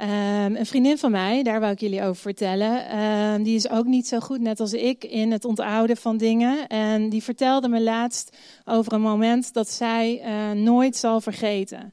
[0.03, 3.85] Um, een vriendin van mij, daar wou ik jullie over vertellen, um, die is ook
[3.85, 6.67] niet zo goed, net als ik, in het onthouden van dingen.
[6.67, 11.93] En die vertelde me laatst over een moment dat zij uh, nooit zal vergeten.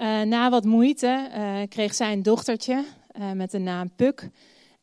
[0.00, 1.28] Uh, na wat moeite
[1.68, 2.84] kreeg zij een dochtertje
[3.34, 4.30] met de naam Puk.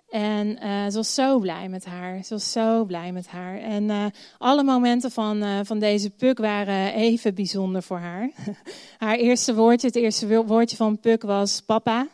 [0.09, 2.23] En uh, ze was zo blij met haar.
[2.23, 3.57] Ze was zo blij met haar.
[3.57, 4.05] En uh,
[4.37, 8.29] alle momenten van, uh, van deze Puk waren even bijzonder voor haar.
[8.97, 12.07] haar eerste woordje, het eerste woordje van Puk was papa.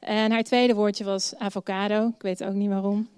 [0.00, 2.06] En haar tweede woordje was avocado.
[2.06, 3.08] Ik weet ook niet waarom.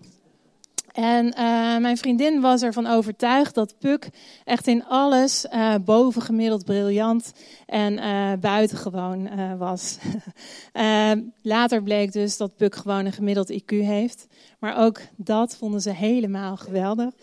[0.95, 1.35] En uh,
[1.79, 4.09] mijn vriendin was ervan overtuigd dat Puk
[4.45, 7.33] echt in alles uh, bovengemiddeld briljant
[7.67, 9.29] en uh, buitengewoon
[9.59, 9.99] was.
[11.43, 14.27] later bleek dus dat Puk gewoon een gemiddeld IQ heeft.
[14.59, 17.15] Maar ook dat vonden ze helemaal geweldig.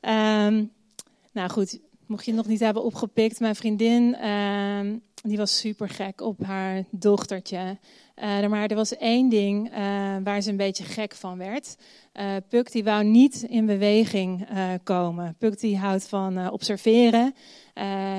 [0.00, 0.72] um,
[1.32, 5.88] nou goed, mocht je het nog niet hebben opgepikt, mijn vriendin ehm, die was super
[5.88, 7.78] gek op haar dochtertje.
[8.22, 9.76] Uh, maar er was één ding uh,
[10.24, 11.76] waar ze een beetje gek van werd.
[12.14, 14.48] Uh, Puk die wou niet in beweging
[14.82, 15.34] komen.
[15.38, 17.34] Puk die houdt van observeren.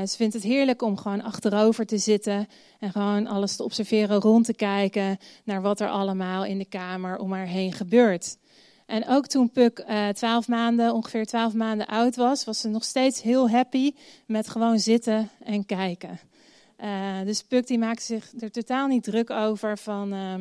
[0.06, 2.48] ze vindt het heerlijk om gewoon achterover te zitten
[2.80, 7.18] en gewoon alles te observeren, rond te kijken naar wat er allemaal in de kamer
[7.18, 8.38] om haar heen gebeurt.
[8.86, 13.22] En ook toen Puk twaalf maanden, ongeveer twaalf maanden oud was, was ze nog steeds
[13.22, 13.92] heel happy
[14.28, 16.20] met gewoon zitten en kijken.
[16.84, 20.34] Uh, dus Puk die maakte zich er totaal niet druk over van uh,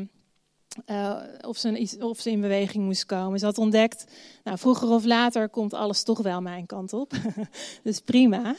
[0.87, 3.39] uh, of, ze, of ze in beweging moest komen.
[3.39, 4.05] Ze had ontdekt,
[4.45, 7.13] nou, vroeger of later komt alles toch wel mijn kant op.
[7.83, 8.55] dus prima.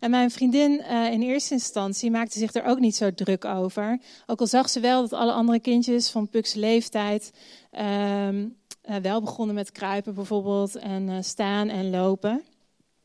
[0.00, 4.00] en mijn vriendin in eerste instantie maakte zich er ook niet zo druk over.
[4.26, 7.32] Ook al zag ze wel dat alle andere kindjes van Puk's leeftijd
[7.70, 8.48] ehm,
[9.02, 12.44] wel begonnen met kruipen bijvoorbeeld en staan en lopen.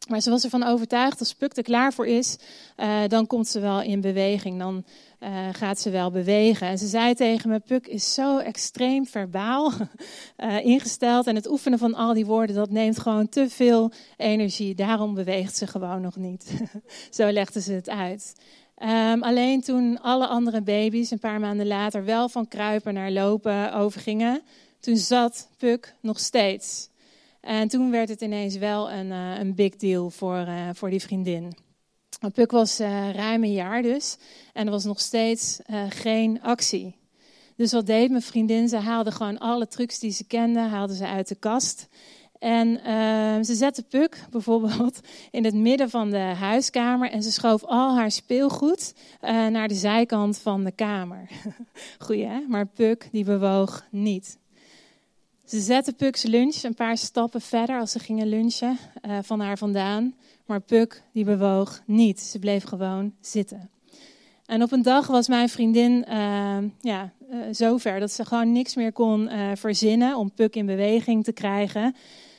[0.08, 2.38] Maar ze was ervan overtuigd, als Puk er klaar voor is,
[2.78, 4.60] uh, dan komt ze wel in beweging.
[4.60, 4.84] Dan
[5.20, 6.68] uh, gaat ze wel bewegen.
[6.68, 9.72] En ze zei tegen me, Puk is zo extreem verbaal
[10.38, 11.28] uh, ingesteld.
[11.28, 14.76] En het oefenen van al die woorden, dat neemt gewoon te veel energie.
[14.76, 16.62] Daarom beweegt ze gewoon nog niet.
[17.18, 18.34] zo legde ze het uit.
[18.84, 23.74] Um, alleen toen alle andere baby's een paar maanden later wel van kruipen naar lopen
[23.74, 24.42] overgingen,
[24.80, 26.90] toen zat Puk nog steeds.
[27.48, 31.02] En toen werd het ineens wel een, uh, een big deal voor, uh, voor die
[31.02, 31.58] vriendin.
[32.34, 34.18] Puk was uh, ruim een jaar dus
[34.54, 36.96] en er was nog steeds geen actie.
[37.56, 38.70] Dus wat deed mijn vriendin?
[38.70, 41.88] Ze haalde gewoon alle trucs die ze kende, haalde ze uit de kast.
[42.40, 45.00] En uh, ze zette Puk bijvoorbeeld
[45.32, 50.38] in het midden van de huiskamer en ze schoof al haar speelgoed naar de zijkant
[50.38, 51.30] van de kamer.
[52.06, 52.40] Goeie hè?
[52.48, 54.38] Maar Puk die bewoog niet.
[55.48, 59.58] Ze zette Puk's lunch een paar stappen verder als ze gingen lunchen uh, van haar
[59.58, 60.16] vandaan.
[60.46, 62.20] Maar Puk die bewoog niet.
[62.20, 63.70] Ze bleef gewoon zitten.
[64.46, 68.76] En op een dag was mijn vriendin uh, ja, uh, zover dat ze gewoon niks
[68.76, 71.96] meer kon verzinnen om Puk in beweging te krijgen.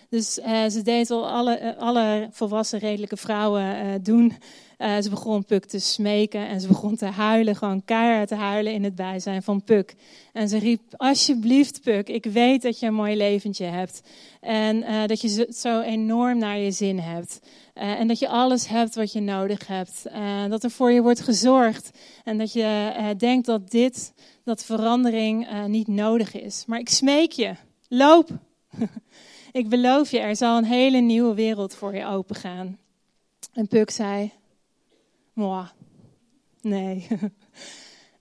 [0.09, 0.35] Dus
[0.69, 4.33] ze deed al alle, alle volwassen redelijke vrouwen doen.
[4.79, 8.73] Uh, ze begon Puk te smeken en ze begon te huilen, gewoon keihard te huilen
[8.73, 9.95] in het bijzijn van Puk.
[10.33, 14.03] En ze riep, alsjeblieft Puk, ik weet dat je een mooi leventje hebt.
[14.41, 17.41] En dat je zo enorm naar je zin hebt.
[17.75, 20.07] En dat je alles hebt wat je nodig hebt.
[20.49, 21.91] dat er voor je wordt gezorgd.
[22.25, 24.13] En dat je denkt dat dit,
[24.45, 26.65] dat verandering niet nodig is.
[26.67, 27.55] Maar ik smeek je,
[27.89, 28.29] loop.
[29.53, 32.79] ik beloof je, er zal een hele nieuwe wereld voor je opengaan.
[33.53, 34.33] En Puk zei,
[35.33, 35.67] Moi,
[36.61, 37.07] nee.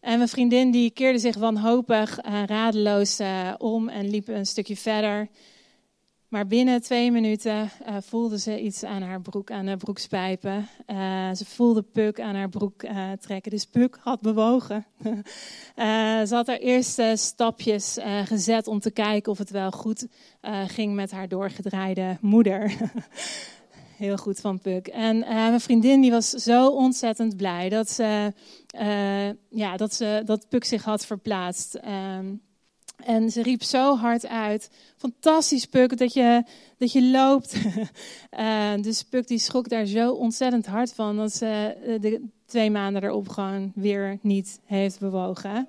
[0.07, 4.77] En mijn vriendin die keerde zich wanhopig en radeloos uh, om en liep een stukje
[4.77, 5.29] verder.
[6.27, 10.67] Maar binnen twee minuten uh, voelde ze iets aan haar broek, aan de broekspijpen.
[10.87, 12.85] Uh, ze voelde Puk aan haar broek
[13.19, 13.51] trekken.
[13.51, 14.85] Dus Puk had bewogen.
[16.27, 20.07] ze had haar eerste stapjes gezet om te kijken of het wel goed
[20.67, 22.73] ging met haar doorgedraaide moeder.
[23.97, 24.87] heel goed van Puk.
[24.87, 28.33] En mijn vriendin die was zo ontzettend blij dat, ze,
[29.49, 31.79] ja, dat, ze, dat Puk zich had verplaatst.
[32.17, 32.41] Um,
[33.05, 36.43] en ze riep zo hard uit: Fantastisch, Puk, dat je,
[36.77, 37.57] dat je loopt.
[38.39, 43.03] uh, dus Puk die schrok daar zo ontzettend hard van dat ze de twee maanden
[43.03, 45.67] erop gewoon weer niet heeft bewogen.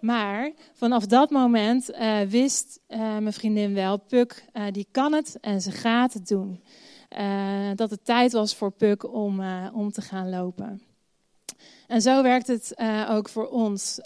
[0.00, 5.60] Maar vanaf dat moment uh, wist uh, mijn vriendin wel, Puk, die kan het en
[5.60, 6.60] ze gaat het doen.
[7.74, 10.89] Dat het tijd was voor Puk om, om te gaan lopen.
[11.90, 14.00] En zo werkt het uh, ook voor ons.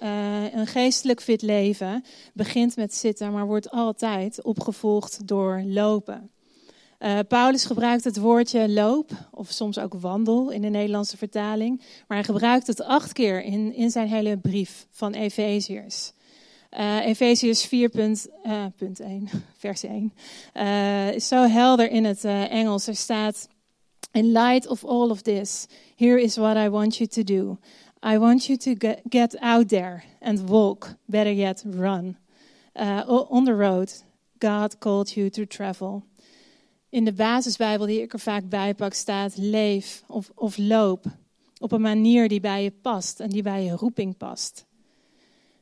[0.53, 6.31] een geestelijk fit leven begint met zitten, maar wordt altijd opgevolgd door lopen.
[7.29, 12.27] Paulus gebruikt het woordje loop, of soms ook wandel in de Nederlandse vertaling, maar hij
[12.27, 16.13] gebruikt het acht keer in, in zijn hele brief van Efeziërs.
[16.79, 20.13] Uh, Efeziërs 4, punt, uh, punt 1, vers 1,
[20.55, 22.87] uh, is zo helder in het Engels.
[22.87, 23.49] Er staat,
[24.15, 27.59] in light of all of this, here is what I want you to do.
[28.03, 32.17] I want you to get, get out there and walk, better yet run.
[32.77, 33.93] on the road
[34.39, 36.03] God called you to travel.
[36.91, 41.05] In de basisbijbel die ik er vaak bij pak staat, leef of, of loop
[41.59, 44.65] op een manier die bij je past en die bij je roeping past.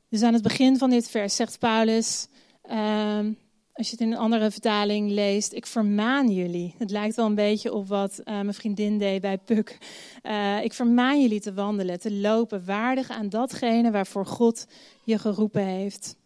[0.09, 2.29] Dus aan het begin van dit vers zegt Paulus,
[2.71, 3.39] um,
[3.73, 6.75] als je het in een andere vertaling leest, ik vermaan jullie.
[6.79, 9.79] Het lijkt wel een beetje op wat uh, mijn vriendin deed bij Puk.
[10.23, 14.67] Uh, ik vermaan jullie te wandelen, te lopen, waardig aan datgene waarvoor God
[15.05, 16.17] je geroepen heeft.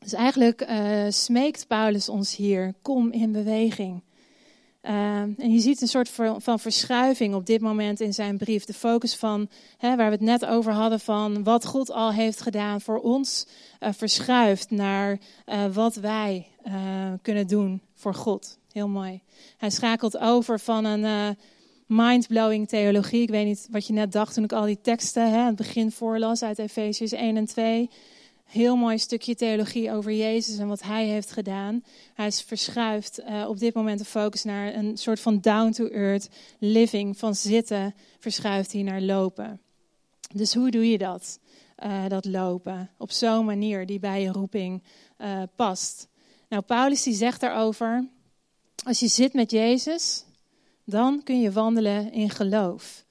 [0.00, 4.02] Dus eigenlijk uh, smeekt Paulus ons hier, kom in beweging.
[4.82, 8.64] Uh, en je ziet een soort van verschuiving op dit moment in zijn brief.
[8.64, 12.40] De focus van, hè, waar we het net over hadden, van wat God al heeft
[12.40, 13.46] gedaan voor ons,
[13.80, 16.46] uh, verschuift naar uh, wat wij
[17.22, 18.58] kunnen doen voor God.
[18.72, 19.20] Heel mooi.
[19.56, 21.36] Hij schakelt over van een
[21.86, 23.22] mind-blowing theologie.
[23.22, 25.92] Ik weet niet wat je net dacht toen ik al die teksten hè, het begin
[25.92, 27.90] voorlas uit Efesiërs 1 en 2
[28.48, 31.84] heel mooi stukje theologie over Jezus en wat hij heeft gedaan.
[32.14, 37.18] Hij verschuift uh, op dit moment de focus naar een soort van down-to-earth living.
[37.18, 39.60] Van zitten verschuift hij naar lopen.
[40.34, 41.38] Dus hoe doe je dat?
[41.84, 42.90] Uh, dat lopen.
[42.98, 44.82] Op zo'n manier die bij je roeping
[45.18, 46.08] uh, past.
[46.48, 48.08] Nou, Paulus die zegt daarover:
[48.84, 50.24] als je zit met Jezus,
[50.84, 53.04] dan kun je wandelen in geloof.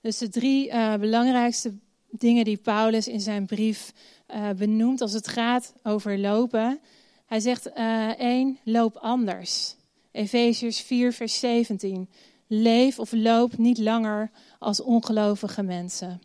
[0.00, 1.74] Dus de drie belangrijkste
[2.18, 3.92] dingen die Paulus in zijn brief
[4.34, 6.80] uh, benoemt als het gaat over lopen.
[7.26, 9.76] Hij zegt uh, één, loop anders.
[10.10, 12.08] Efeziërs 4, vers 17.
[12.46, 16.20] leef of loop niet langer als ongelovige mensen.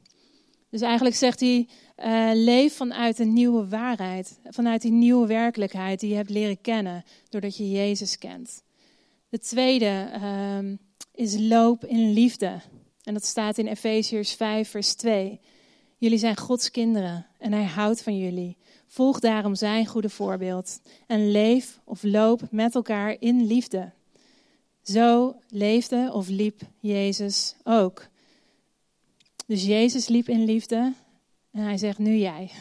[0.69, 6.10] Dus eigenlijk zegt hij, uh, leef vanuit een nieuwe waarheid, vanuit die nieuwe werkelijkheid die
[6.10, 8.63] je hebt leren kennen, doordat je Jezus kent.
[9.30, 10.78] De tweede uh,
[11.13, 12.62] is loop in liefde.
[13.04, 15.39] En dat staat in Efeziërs 5, vers 2.
[16.00, 18.58] Jullie zijn Gods kinderen en Hij houdt van jullie.
[18.88, 23.92] Volg daarom Zijn goede voorbeeld en leef of loop met elkaar in liefde.
[24.84, 28.08] Zo leefde of liep Jezus ook.
[29.46, 30.94] Dus Jezus liep in liefde
[31.52, 32.52] en hij zegt nu jij,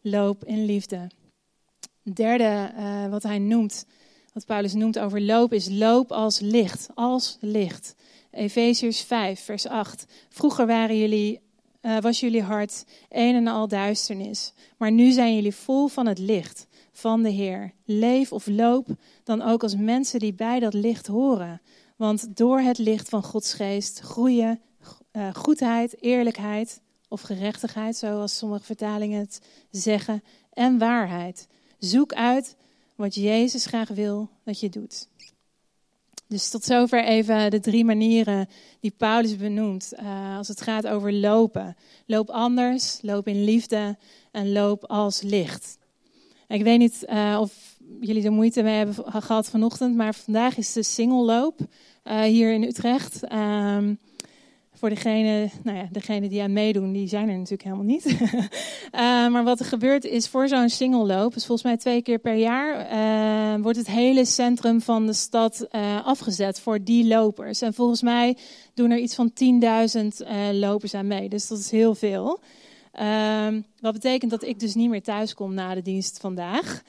[0.00, 1.10] loop in liefde.
[2.02, 3.86] Het derde uh, wat hij noemt,
[4.32, 7.94] wat Paulus noemt over loop, is loop als licht, als licht.
[8.30, 10.04] Efeziërs 5, vers 8.
[10.28, 11.40] Vroeger waren jullie,
[11.82, 16.18] uh, was jullie hart een en al duisternis, maar nu zijn jullie vol van het
[16.18, 17.72] licht van de Heer.
[17.84, 18.86] Leef of loop
[19.24, 21.60] dan ook als mensen die bij dat licht horen.
[21.96, 24.60] Want door het licht van Gods geest groeien
[25.12, 31.48] uh, goedheid, eerlijkheid of gerechtigheid, zoals sommige vertalingen het zeggen, en waarheid.
[31.78, 32.56] Zoek uit
[32.96, 35.08] wat Jezus graag wil dat je doet.
[36.28, 38.48] Dus tot zover even de drie manieren
[38.80, 41.76] die Paulus benoemt uh, als het gaat over lopen.
[42.06, 43.96] Loop anders, loop in liefde
[44.32, 45.78] en loop als licht.
[46.48, 50.72] Ik weet niet uh, of jullie er moeite mee hebben gehad vanochtend, maar vandaag is
[50.72, 51.60] de singelloop
[52.04, 53.32] uh, hier in Utrecht.
[53.32, 53.98] Um,
[54.78, 58.06] voor degene, nou ja, degene die aan meedoen, die zijn er natuurlijk helemaal niet.
[58.06, 62.34] uh, maar wat er gebeurt is voor zo'n singelloop, dus volgens mij twee keer per
[62.34, 67.60] jaar, uh, wordt het hele centrum van de stad uh, afgezet voor die lopers.
[67.60, 68.36] En volgens mij
[68.74, 69.32] doen er iets van
[70.22, 72.40] 10.000 lopers aan mee, dus dat is heel veel.
[72.92, 76.82] Ehm, wat betekent dat ik dus niet meer thuis kom na de dienst vandaag.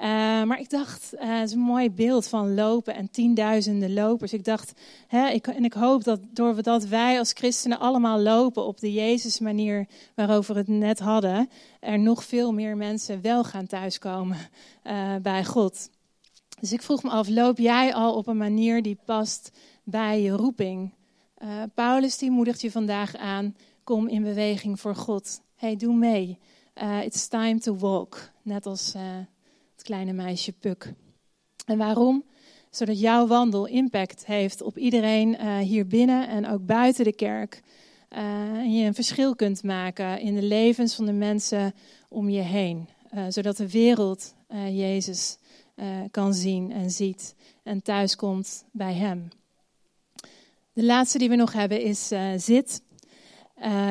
[0.00, 0.06] Uh,
[0.42, 4.32] maar ik dacht, uh, het is een mooi beeld van lopen en tienduizenden lopers.
[4.32, 4.72] Ik dacht,
[5.06, 9.86] hè, ik, en ik hoop dat doordat wij als christenen allemaal lopen op de Jezus-manier
[10.14, 14.36] waarover we het net hadden, er nog veel meer mensen wel gaan thuiskomen
[14.84, 15.90] uh, bij God.
[16.60, 19.50] Dus ik vroeg me af, loop jij al op een manier die past
[19.84, 20.94] bij je roeping?
[21.74, 25.40] Paulus die moedigt je vandaag aan, kom in beweging voor God.
[25.56, 26.38] Hey, doe mee.
[27.04, 28.30] it's time to walk.
[28.42, 28.94] Net als
[29.82, 30.92] kleine meisje Puk.
[31.66, 32.24] En waarom?
[32.70, 37.62] Zodat jouw wandel impact heeft op iedereen uh, hier binnen en ook buiten de kerk.
[38.10, 38.18] Uh,
[38.58, 41.74] en je een verschil kunt maken in de levens van de mensen
[42.08, 42.88] om je heen.
[43.14, 44.34] Uh, zodat de wereld
[44.70, 45.38] Jezus
[46.10, 49.28] kan zien en ziet en thuiskomt bij Hem.
[50.72, 52.82] De laatste die we nog hebben is zit.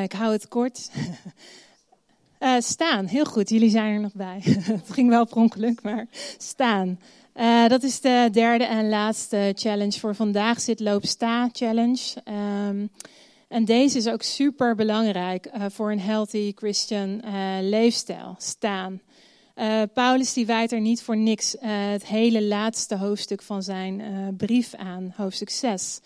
[0.04, 0.90] ik hou het kort.
[2.40, 3.50] Uh, staan, heel goed.
[3.50, 4.42] Jullie zijn er nog bij.
[4.46, 7.00] het ging wel per ongeluk, maar staan.
[7.36, 10.62] Uh, dat is de derde en laatste challenge voor vandaag.
[10.62, 12.16] Zit loop sta challenge.
[12.68, 12.90] Um,
[13.48, 17.22] en deze is ook super belangrijk uh, voor een healthy Christian
[17.62, 18.36] leefstijl.
[18.38, 19.02] Staan.
[19.94, 24.02] Paulus die wijt er niet voor niks het hele laatste hoofdstuk van zijn
[24.38, 26.00] brief aan, hoofdstuk 6.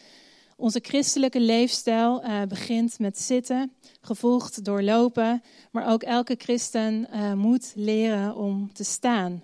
[0.57, 7.33] Onze christelijke leefstijl uh, begint met zitten, gevolgd door lopen, maar ook elke christen uh,
[7.33, 9.43] moet leren om te staan.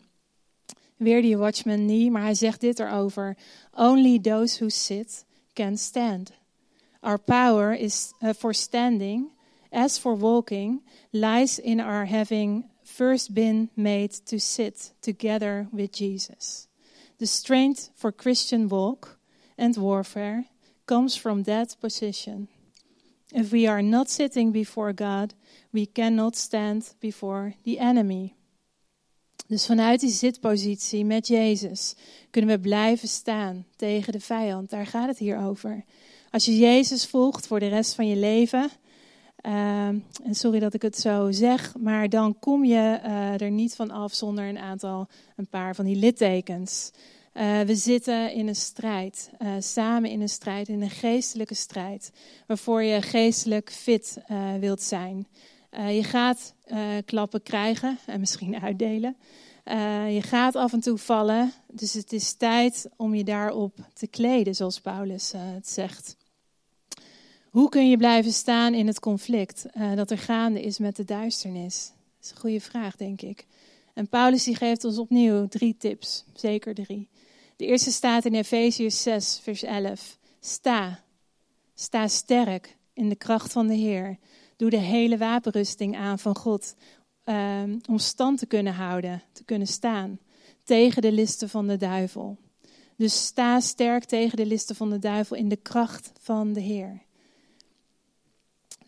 [0.97, 3.37] Weer die watchman niet, maar hij zegt dit erover:
[3.71, 6.31] Only those who sit can stand.
[6.99, 9.31] Our power is uh, for standing,
[9.69, 16.67] as for walking, lies in our having first been made to sit together with Jesus.
[17.17, 19.19] The strength for Christian walk
[19.57, 20.45] and warfare
[20.89, 22.47] comes from that position.
[23.31, 25.35] If we are not sitting before God,
[25.69, 28.33] we cannot stand before the enemy.
[29.47, 31.95] Dus vanuit die zitpositie met Jezus
[32.29, 34.69] kunnen we blijven staan tegen de vijand.
[34.69, 35.83] Daar gaat het hier over.
[36.31, 38.69] Als je Jezus volgt voor de rest van je leven,
[39.45, 43.75] uh, en sorry dat ik het zo zeg, maar dan kom je uh, er niet
[43.75, 46.91] van af zonder een aantal, een paar van die littekens.
[47.33, 52.11] Uh, we zitten in een strijd, uh, samen in een strijd, in een geestelijke strijd,
[52.47, 55.27] waarvoor je geestelijk fit uh, wilt zijn.
[55.71, 56.53] je gaat
[57.05, 59.15] klappen krijgen en misschien uitdelen.
[60.09, 64.55] je gaat af en toe vallen, dus het is tijd om je daarop te kleden,
[64.55, 66.17] zoals Paulus het zegt.
[67.49, 69.65] Hoe kun je blijven staan in het conflict
[69.95, 71.91] dat er gaande is met de duisternis?
[72.15, 73.45] Dat is een goede vraag, denk ik.
[73.93, 77.09] En Paulus die geeft ons opnieuw drie tips, zeker drie.
[77.59, 80.17] De eerste staat in Efeziërs 6, vers 11.
[80.39, 81.03] Sta,
[81.73, 84.17] sta sterk in de kracht van de Heer.
[84.57, 86.75] Doe de hele wapenrusting aan van God
[87.25, 90.19] um, om stand te kunnen houden, te kunnen staan
[90.63, 92.37] tegen de listen van de duivel.
[92.95, 97.01] Dus sta sterk tegen de listen van de duivel in de kracht van de Heer.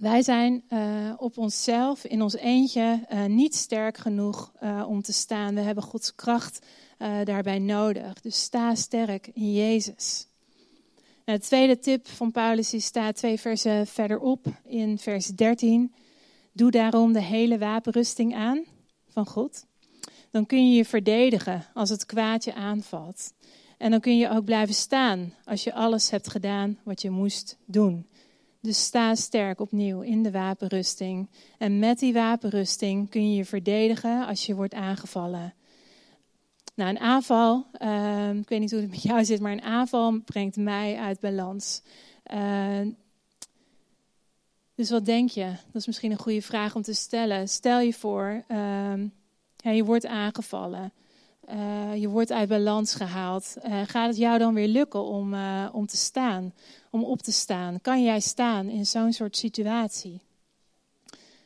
[0.01, 5.13] Wij zijn uh, op onszelf, in ons eentje, uh, niet sterk genoeg uh, om te
[5.13, 5.55] staan.
[5.55, 6.65] We hebben Gods kracht
[7.23, 8.21] daarbij nodig.
[8.21, 10.27] Dus sta sterk in Jezus.
[11.25, 15.93] Nou, de tweede tip van Paulus die staat twee versen verderop in vers 13.
[16.53, 18.63] Doe daarom de hele wapenrusting aan
[19.09, 19.65] van God.
[20.31, 23.33] Dan kun je je verdedigen als het kwaadje aanvalt.
[23.77, 27.57] En dan kun je ook blijven staan als je alles hebt gedaan wat je moest
[27.65, 28.05] doen.
[28.61, 31.29] Dus sta sterk opnieuw in de wapenrusting.
[31.57, 35.53] En met die wapenrusting kun je je verdedigen als je wordt aangevallen.
[36.75, 40.19] Nou, een aanval, uh, ik weet niet hoe het met jou zit, maar een aanval
[40.25, 41.81] brengt mij uit balans.
[42.33, 42.87] Uh,
[44.75, 45.45] dus wat denk je?
[45.45, 47.49] Dat is misschien een goede vraag om te stellen.
[47.49, 48.43] Stel je voor,
[49.57, 50.93] ja, je wordt aangevallen.
[51.49, 53.55] Uh, je wordt uit balans gehaald.
[53.65, 56.53] Uh, gaat het jou dan weer lukken om, uh, om te staan,
[56.91, 57.81] om op te staan?
[57.81, 60.21] Kan jij staan in zo'n soort situatie?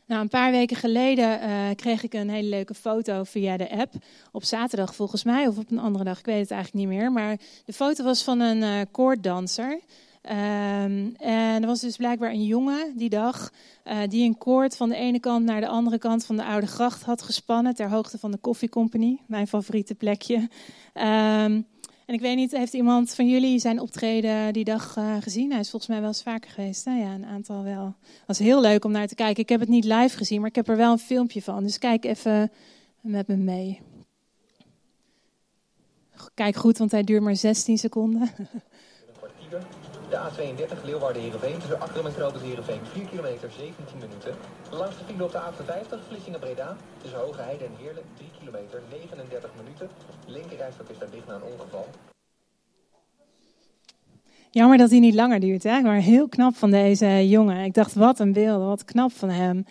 [0.07, 1.39] Nou, een paar weken geleden
[1.75, 3.93] kreeg ik een hele leuke foto via de app.
[4.31, 7.11] Op zaterdag volgens mij, of op een andere dag, ik weet het eigenlijk niet meer.
[7.11, 9.79] Maar de foto was van een koorddanser.
[10.29, 13.51] Um, en er was dus blijkbaar een jongen die dag
[13.87, 16.67] uh, die een koord van de ene kant naar de andere kant van de Oude
[16.67, 20.49] Gracht had gespannen ter hoogte van de Coffee Company, mijn favoriete plekje.
[20.93, 21.65] Um,
[22.05, 25.51] en ik weet niet, heeft iemand van jullie zijn optreden die dag uh, gezien?
[25.51, 26.85] Hij is volgens mij wel eens vaker geweest.
[26.85, 27.95] Nou ja, een aantal wel.
[28.01, 29.43] Het was heel leuk om naar te kijken.
[29.43, 31.63] Ik heb het niet live gezien, maar ik heb er wel een filmpje van.
[31.63, 32.51] Dus kijk even
[33.01, 33.81] met me mee.
[36.33, 38.29] Kijk goed, want hij duurt maar 16 seconden.
[40.15, 44.33] De A32 Leeuwarden-Heerenveen tussen Achteren en Heerenveen 4 kilometer 17 minuten.
[44.71, 49.89] Langs de op de A50 Vlissingen-Breda tussen Hoge Heide en Heerlen 3 kilometer 39 minuten.
[50.27, 51.87] Linkerrijstok is daar dicht na een ongeval.
[54.51, 55.81] Jammer dat hij niet langer duurt, hè?
[55.81, 57.63] maar heel knap van deze jongen.
[57.63, 59.65] Ik dacht, wat een beeld, wat knap van hem.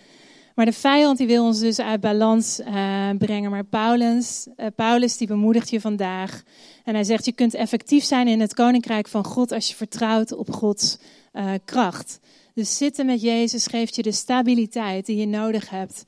[0.55, 3.51] Maar de vijand die wil ons dus uit balans uh, brengen.
[3.51, 6.43] Maar Paulus, uh, Paulus die bemoedigt je vandaag.
[6.85, 10.33] En hij zegt, je kunt effectief zijn in het koninkrijk van God als je vertrouwt
[10.33, 10.99] op Gods
[11.33, 12.21] uh, kracht.
[12.55, 16.05] Dus zitten met Jezus geeft je de stabiliteit die je nodig hebt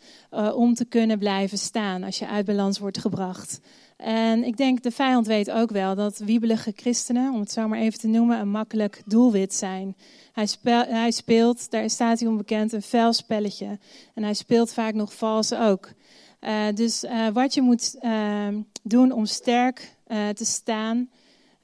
[0.55, 3.61] om te kunnen blijven staan als je uit balans wordt gebracht.
[3.97, 7.79] En ik denk, de vijand weet ook wel dat wiebelige christenen, om het zo maar
[7.79, 9.97] even te noemen, een makkelijk doelwit zijn.
[10.33, 13.79] Hij, speel, hij speelt, daar staat hij onbekend, een fel spelletje.
[14.15, 15.89] En hij speelt vaak nog vals ook.
[16.41, 18.49] Uh, dus uh, wat je moet uh,
[18.83, 21.11] doen om sterk uh, te staan,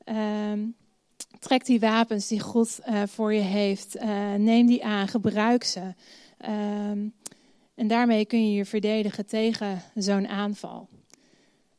[0.05, 0.61] ehm,
[1.39, 3.97] trek die wapens die God voor je heeft.
[4.37, 5.95] Neem die aan, gebruik ze.
[6.39, 7.07] Ehm,
[7.74, 10.89] en daarmee kun je je verdedigen tegen zo'n aanval.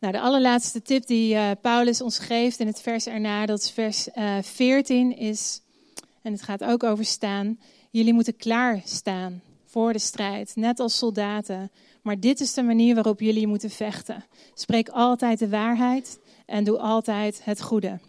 [0.03, 3.71] Nou, de allerlaatste tip die uh, Paulus ons geeft in het vers erna, dat is
[3.71, 5.61] vers uh, eh, 14, is,
[6.21, 7.59] en het gaat ook over staan,
[7.91, 11.71] jullie moeten klaarstaan voor de strijd, net als soldaten.
[12.01, 14.25] Maar dit is de manier waarop jullie moeten vechten.
[14.53, 17.99] Spreek altijd de waarheid en doe altijd het goede.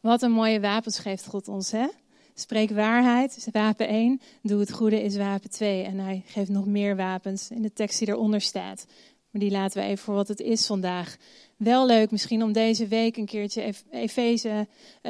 [0.00, 1.86] Wat een mooie wapens geeft God ons, hè?
[2.34, 4.20] Spreek waarheid, is wapen 1.
[4.42, 5.82] Doe het goede, is wapen 2.
[5.82, 8.86] En hij geeft nog meer wapens in de tekst die eronder staat.
[9.34, 11.16] Maar die laten we even voor wat het is vandaag.
[11.56, 14.66] Wel leuk misschien om deze week een keertje Efeze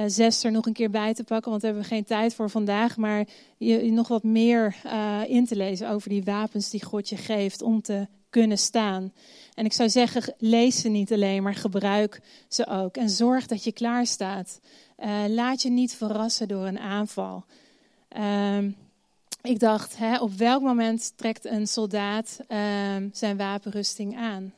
[0.06, 1.50] 6 er nog een keer bij te pakken.
[1.50, 2.96] Want daar hebben we geen tijd voor vandaag.
[2.96, 3.26] Maar
[3.58, 7.62] je, nog wat meer uh, in te lezen over die wapens die God je geeft
[7.62, 9.12] om te kunnen staan.
[9.54, 12.96] En ik zou zeggen, lees ze niet alleen, maar gebruik ze ook.
[12.96, 14.60] En zorg dat je klaar staat.
[14.98, 17.44] Uh, laat je niet verrassen door een aanval.
[18.16, 18.58] Uh,
[19.44, 22.58] ik dacht, hè, op welk moment trekt een soldaat uh,
[23.12, 24.54] zijn wapenrusting aan?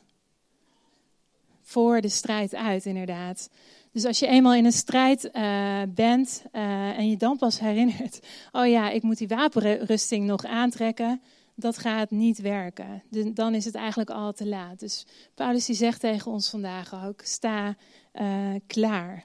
[1.63, 3.51] Voor de strijd uit, inderdaad.
[3.93, 8.27] Dus als je eenmaal in een strijd uh, bent uh, en je dan pas herinnert,
[8.53, 11.21] oh ja, ik moet die wapenrusting nog aantrekken,
[11.55, 13.03] dat gaat niet werken.
[13.35, 14.81] Dan is het eigenlijk al te laat.
[14.81, 17.77] Dus Paulus die zegt tegen ons vandaag ook, sta
[18.15, 19.25] uh, klaar.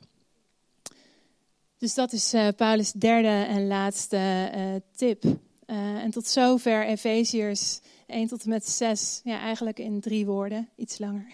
[1.78, 5.24] Dus dat is Paulus' derde en laatste tip.
[5.72, 9.22] Uh, en tot zover Efeziërs 1 tot en met 6.
[9.24, 11.28] Ja, eigenlijk in drie woorden, iets langer.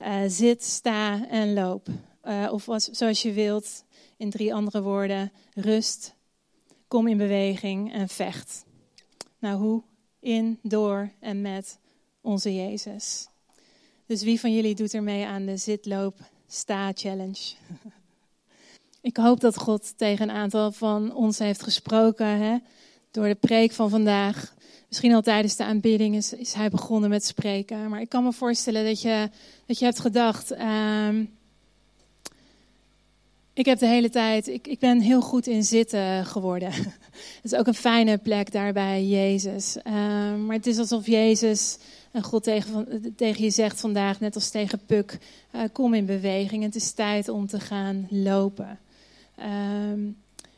[0.00, 1.88] uh, zit, sta en loop.
[2.24, 3.84] Uh, of zoals je wilt,
[4.16, 5.32] in drie andere woorden.
[5.54, 6.14] Rust,
[6.88, 8.64] kom in beweging en vecht.
[9.38, 9.82] Nou, hoe?
[10.20, 11.78] In, door en met
[12.20, 13.28] onze Jezus.
[14.06, 17.54] Dus wie van jullie doet er mee aan de zit, loop, sta challenge?
[19.00, 22.26] Ik hoop dat God tegen een aantal van ons heeft gesproken.
[22.26, 22.56] Hè?
[23.12, 24.54] Door de preek van vandaag.
[24.88, 27.88] Misschien al tijdens de aanbidding is, is hij begonnen met spreken.
[27.88, 29.30] Maar ik kan me voorstellen dat je,
[29.66, 30.50] dat je hebt gedacht.
[30.50, 31.30] Um,
[33.54, 36.72] Ik heb de hele tijd, ik, ik ben heel goed in zitten geworden.
[37.42, 39.76] Het is ook een fijne plek daar bij Jezus.
[39.82, 41.78] Ehm, maar het is alsof Jezus
[42.10, 45.18] en God tegen, tegen je zegt vandaag, net als tegen Puk,
[45.54, 46.62] uh, kom in beweging.
[46.62, 48.78] Het is tijd om te gaan lopen.
[49.36, 50.00] Ehm,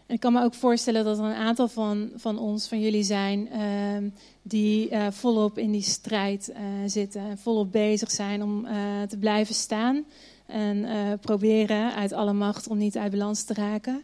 [0.07, 3.03] en ik kan me ook voorstellen dat er een aantal van, van ons, van jullie
[3.03, 4.09] zijn, ehm,
[4.43, 7.21] die uh, volop in die strijd uh, zitten.
[7.21, 8.67] En volop bezig zijn om
[9.09, 10.05] te blijven staan.
[10.47, 10.87] En
[11.21, 14.03] proberen uit alle macht om niet uit balans te raken.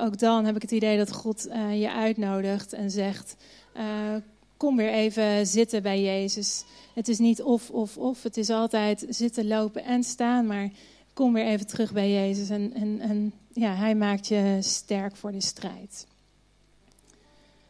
[0.00, 3.36] ook dan heb ik het idee dat God je uitnodigt en zegt:
[4.62, 6.64] Kom weer even zitten bij Jezus.
[6.94, 8.22] Het is niet of, of, of.
[8.22, 10.46] Het is altijd zitten, lopen en staan.
[10.46, 10.70] Maar
[11.12, 12.50] kom weer even terug bij Jezus.
[12.50, 16.06] En, en, en ja, hij maakt je sterk voor de strijd.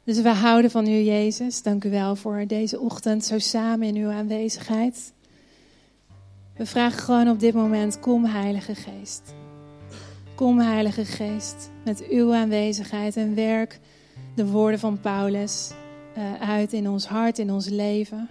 [0.04, 1.62] Dus we houden van u, Jezus.
[1.62, 5.12] Dank u wel voor deze ochtend zo samen in uw aanwezigheid.
[6.56, 9.22] We vragen gewoon op dit moment: kom, Heilige Geest.
[10.34, 13.80] Kom, Heilige Geest, met uw aanwezigheid en werk
[14.34, 15.70] de woorden van Paulus
[16.16, 18.28] uh, uit in ons hart, in ons leven.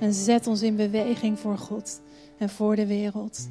[0.00, 2.00] En zet ons in beweging voor God
[2.38, 3.48] en voor de wereld.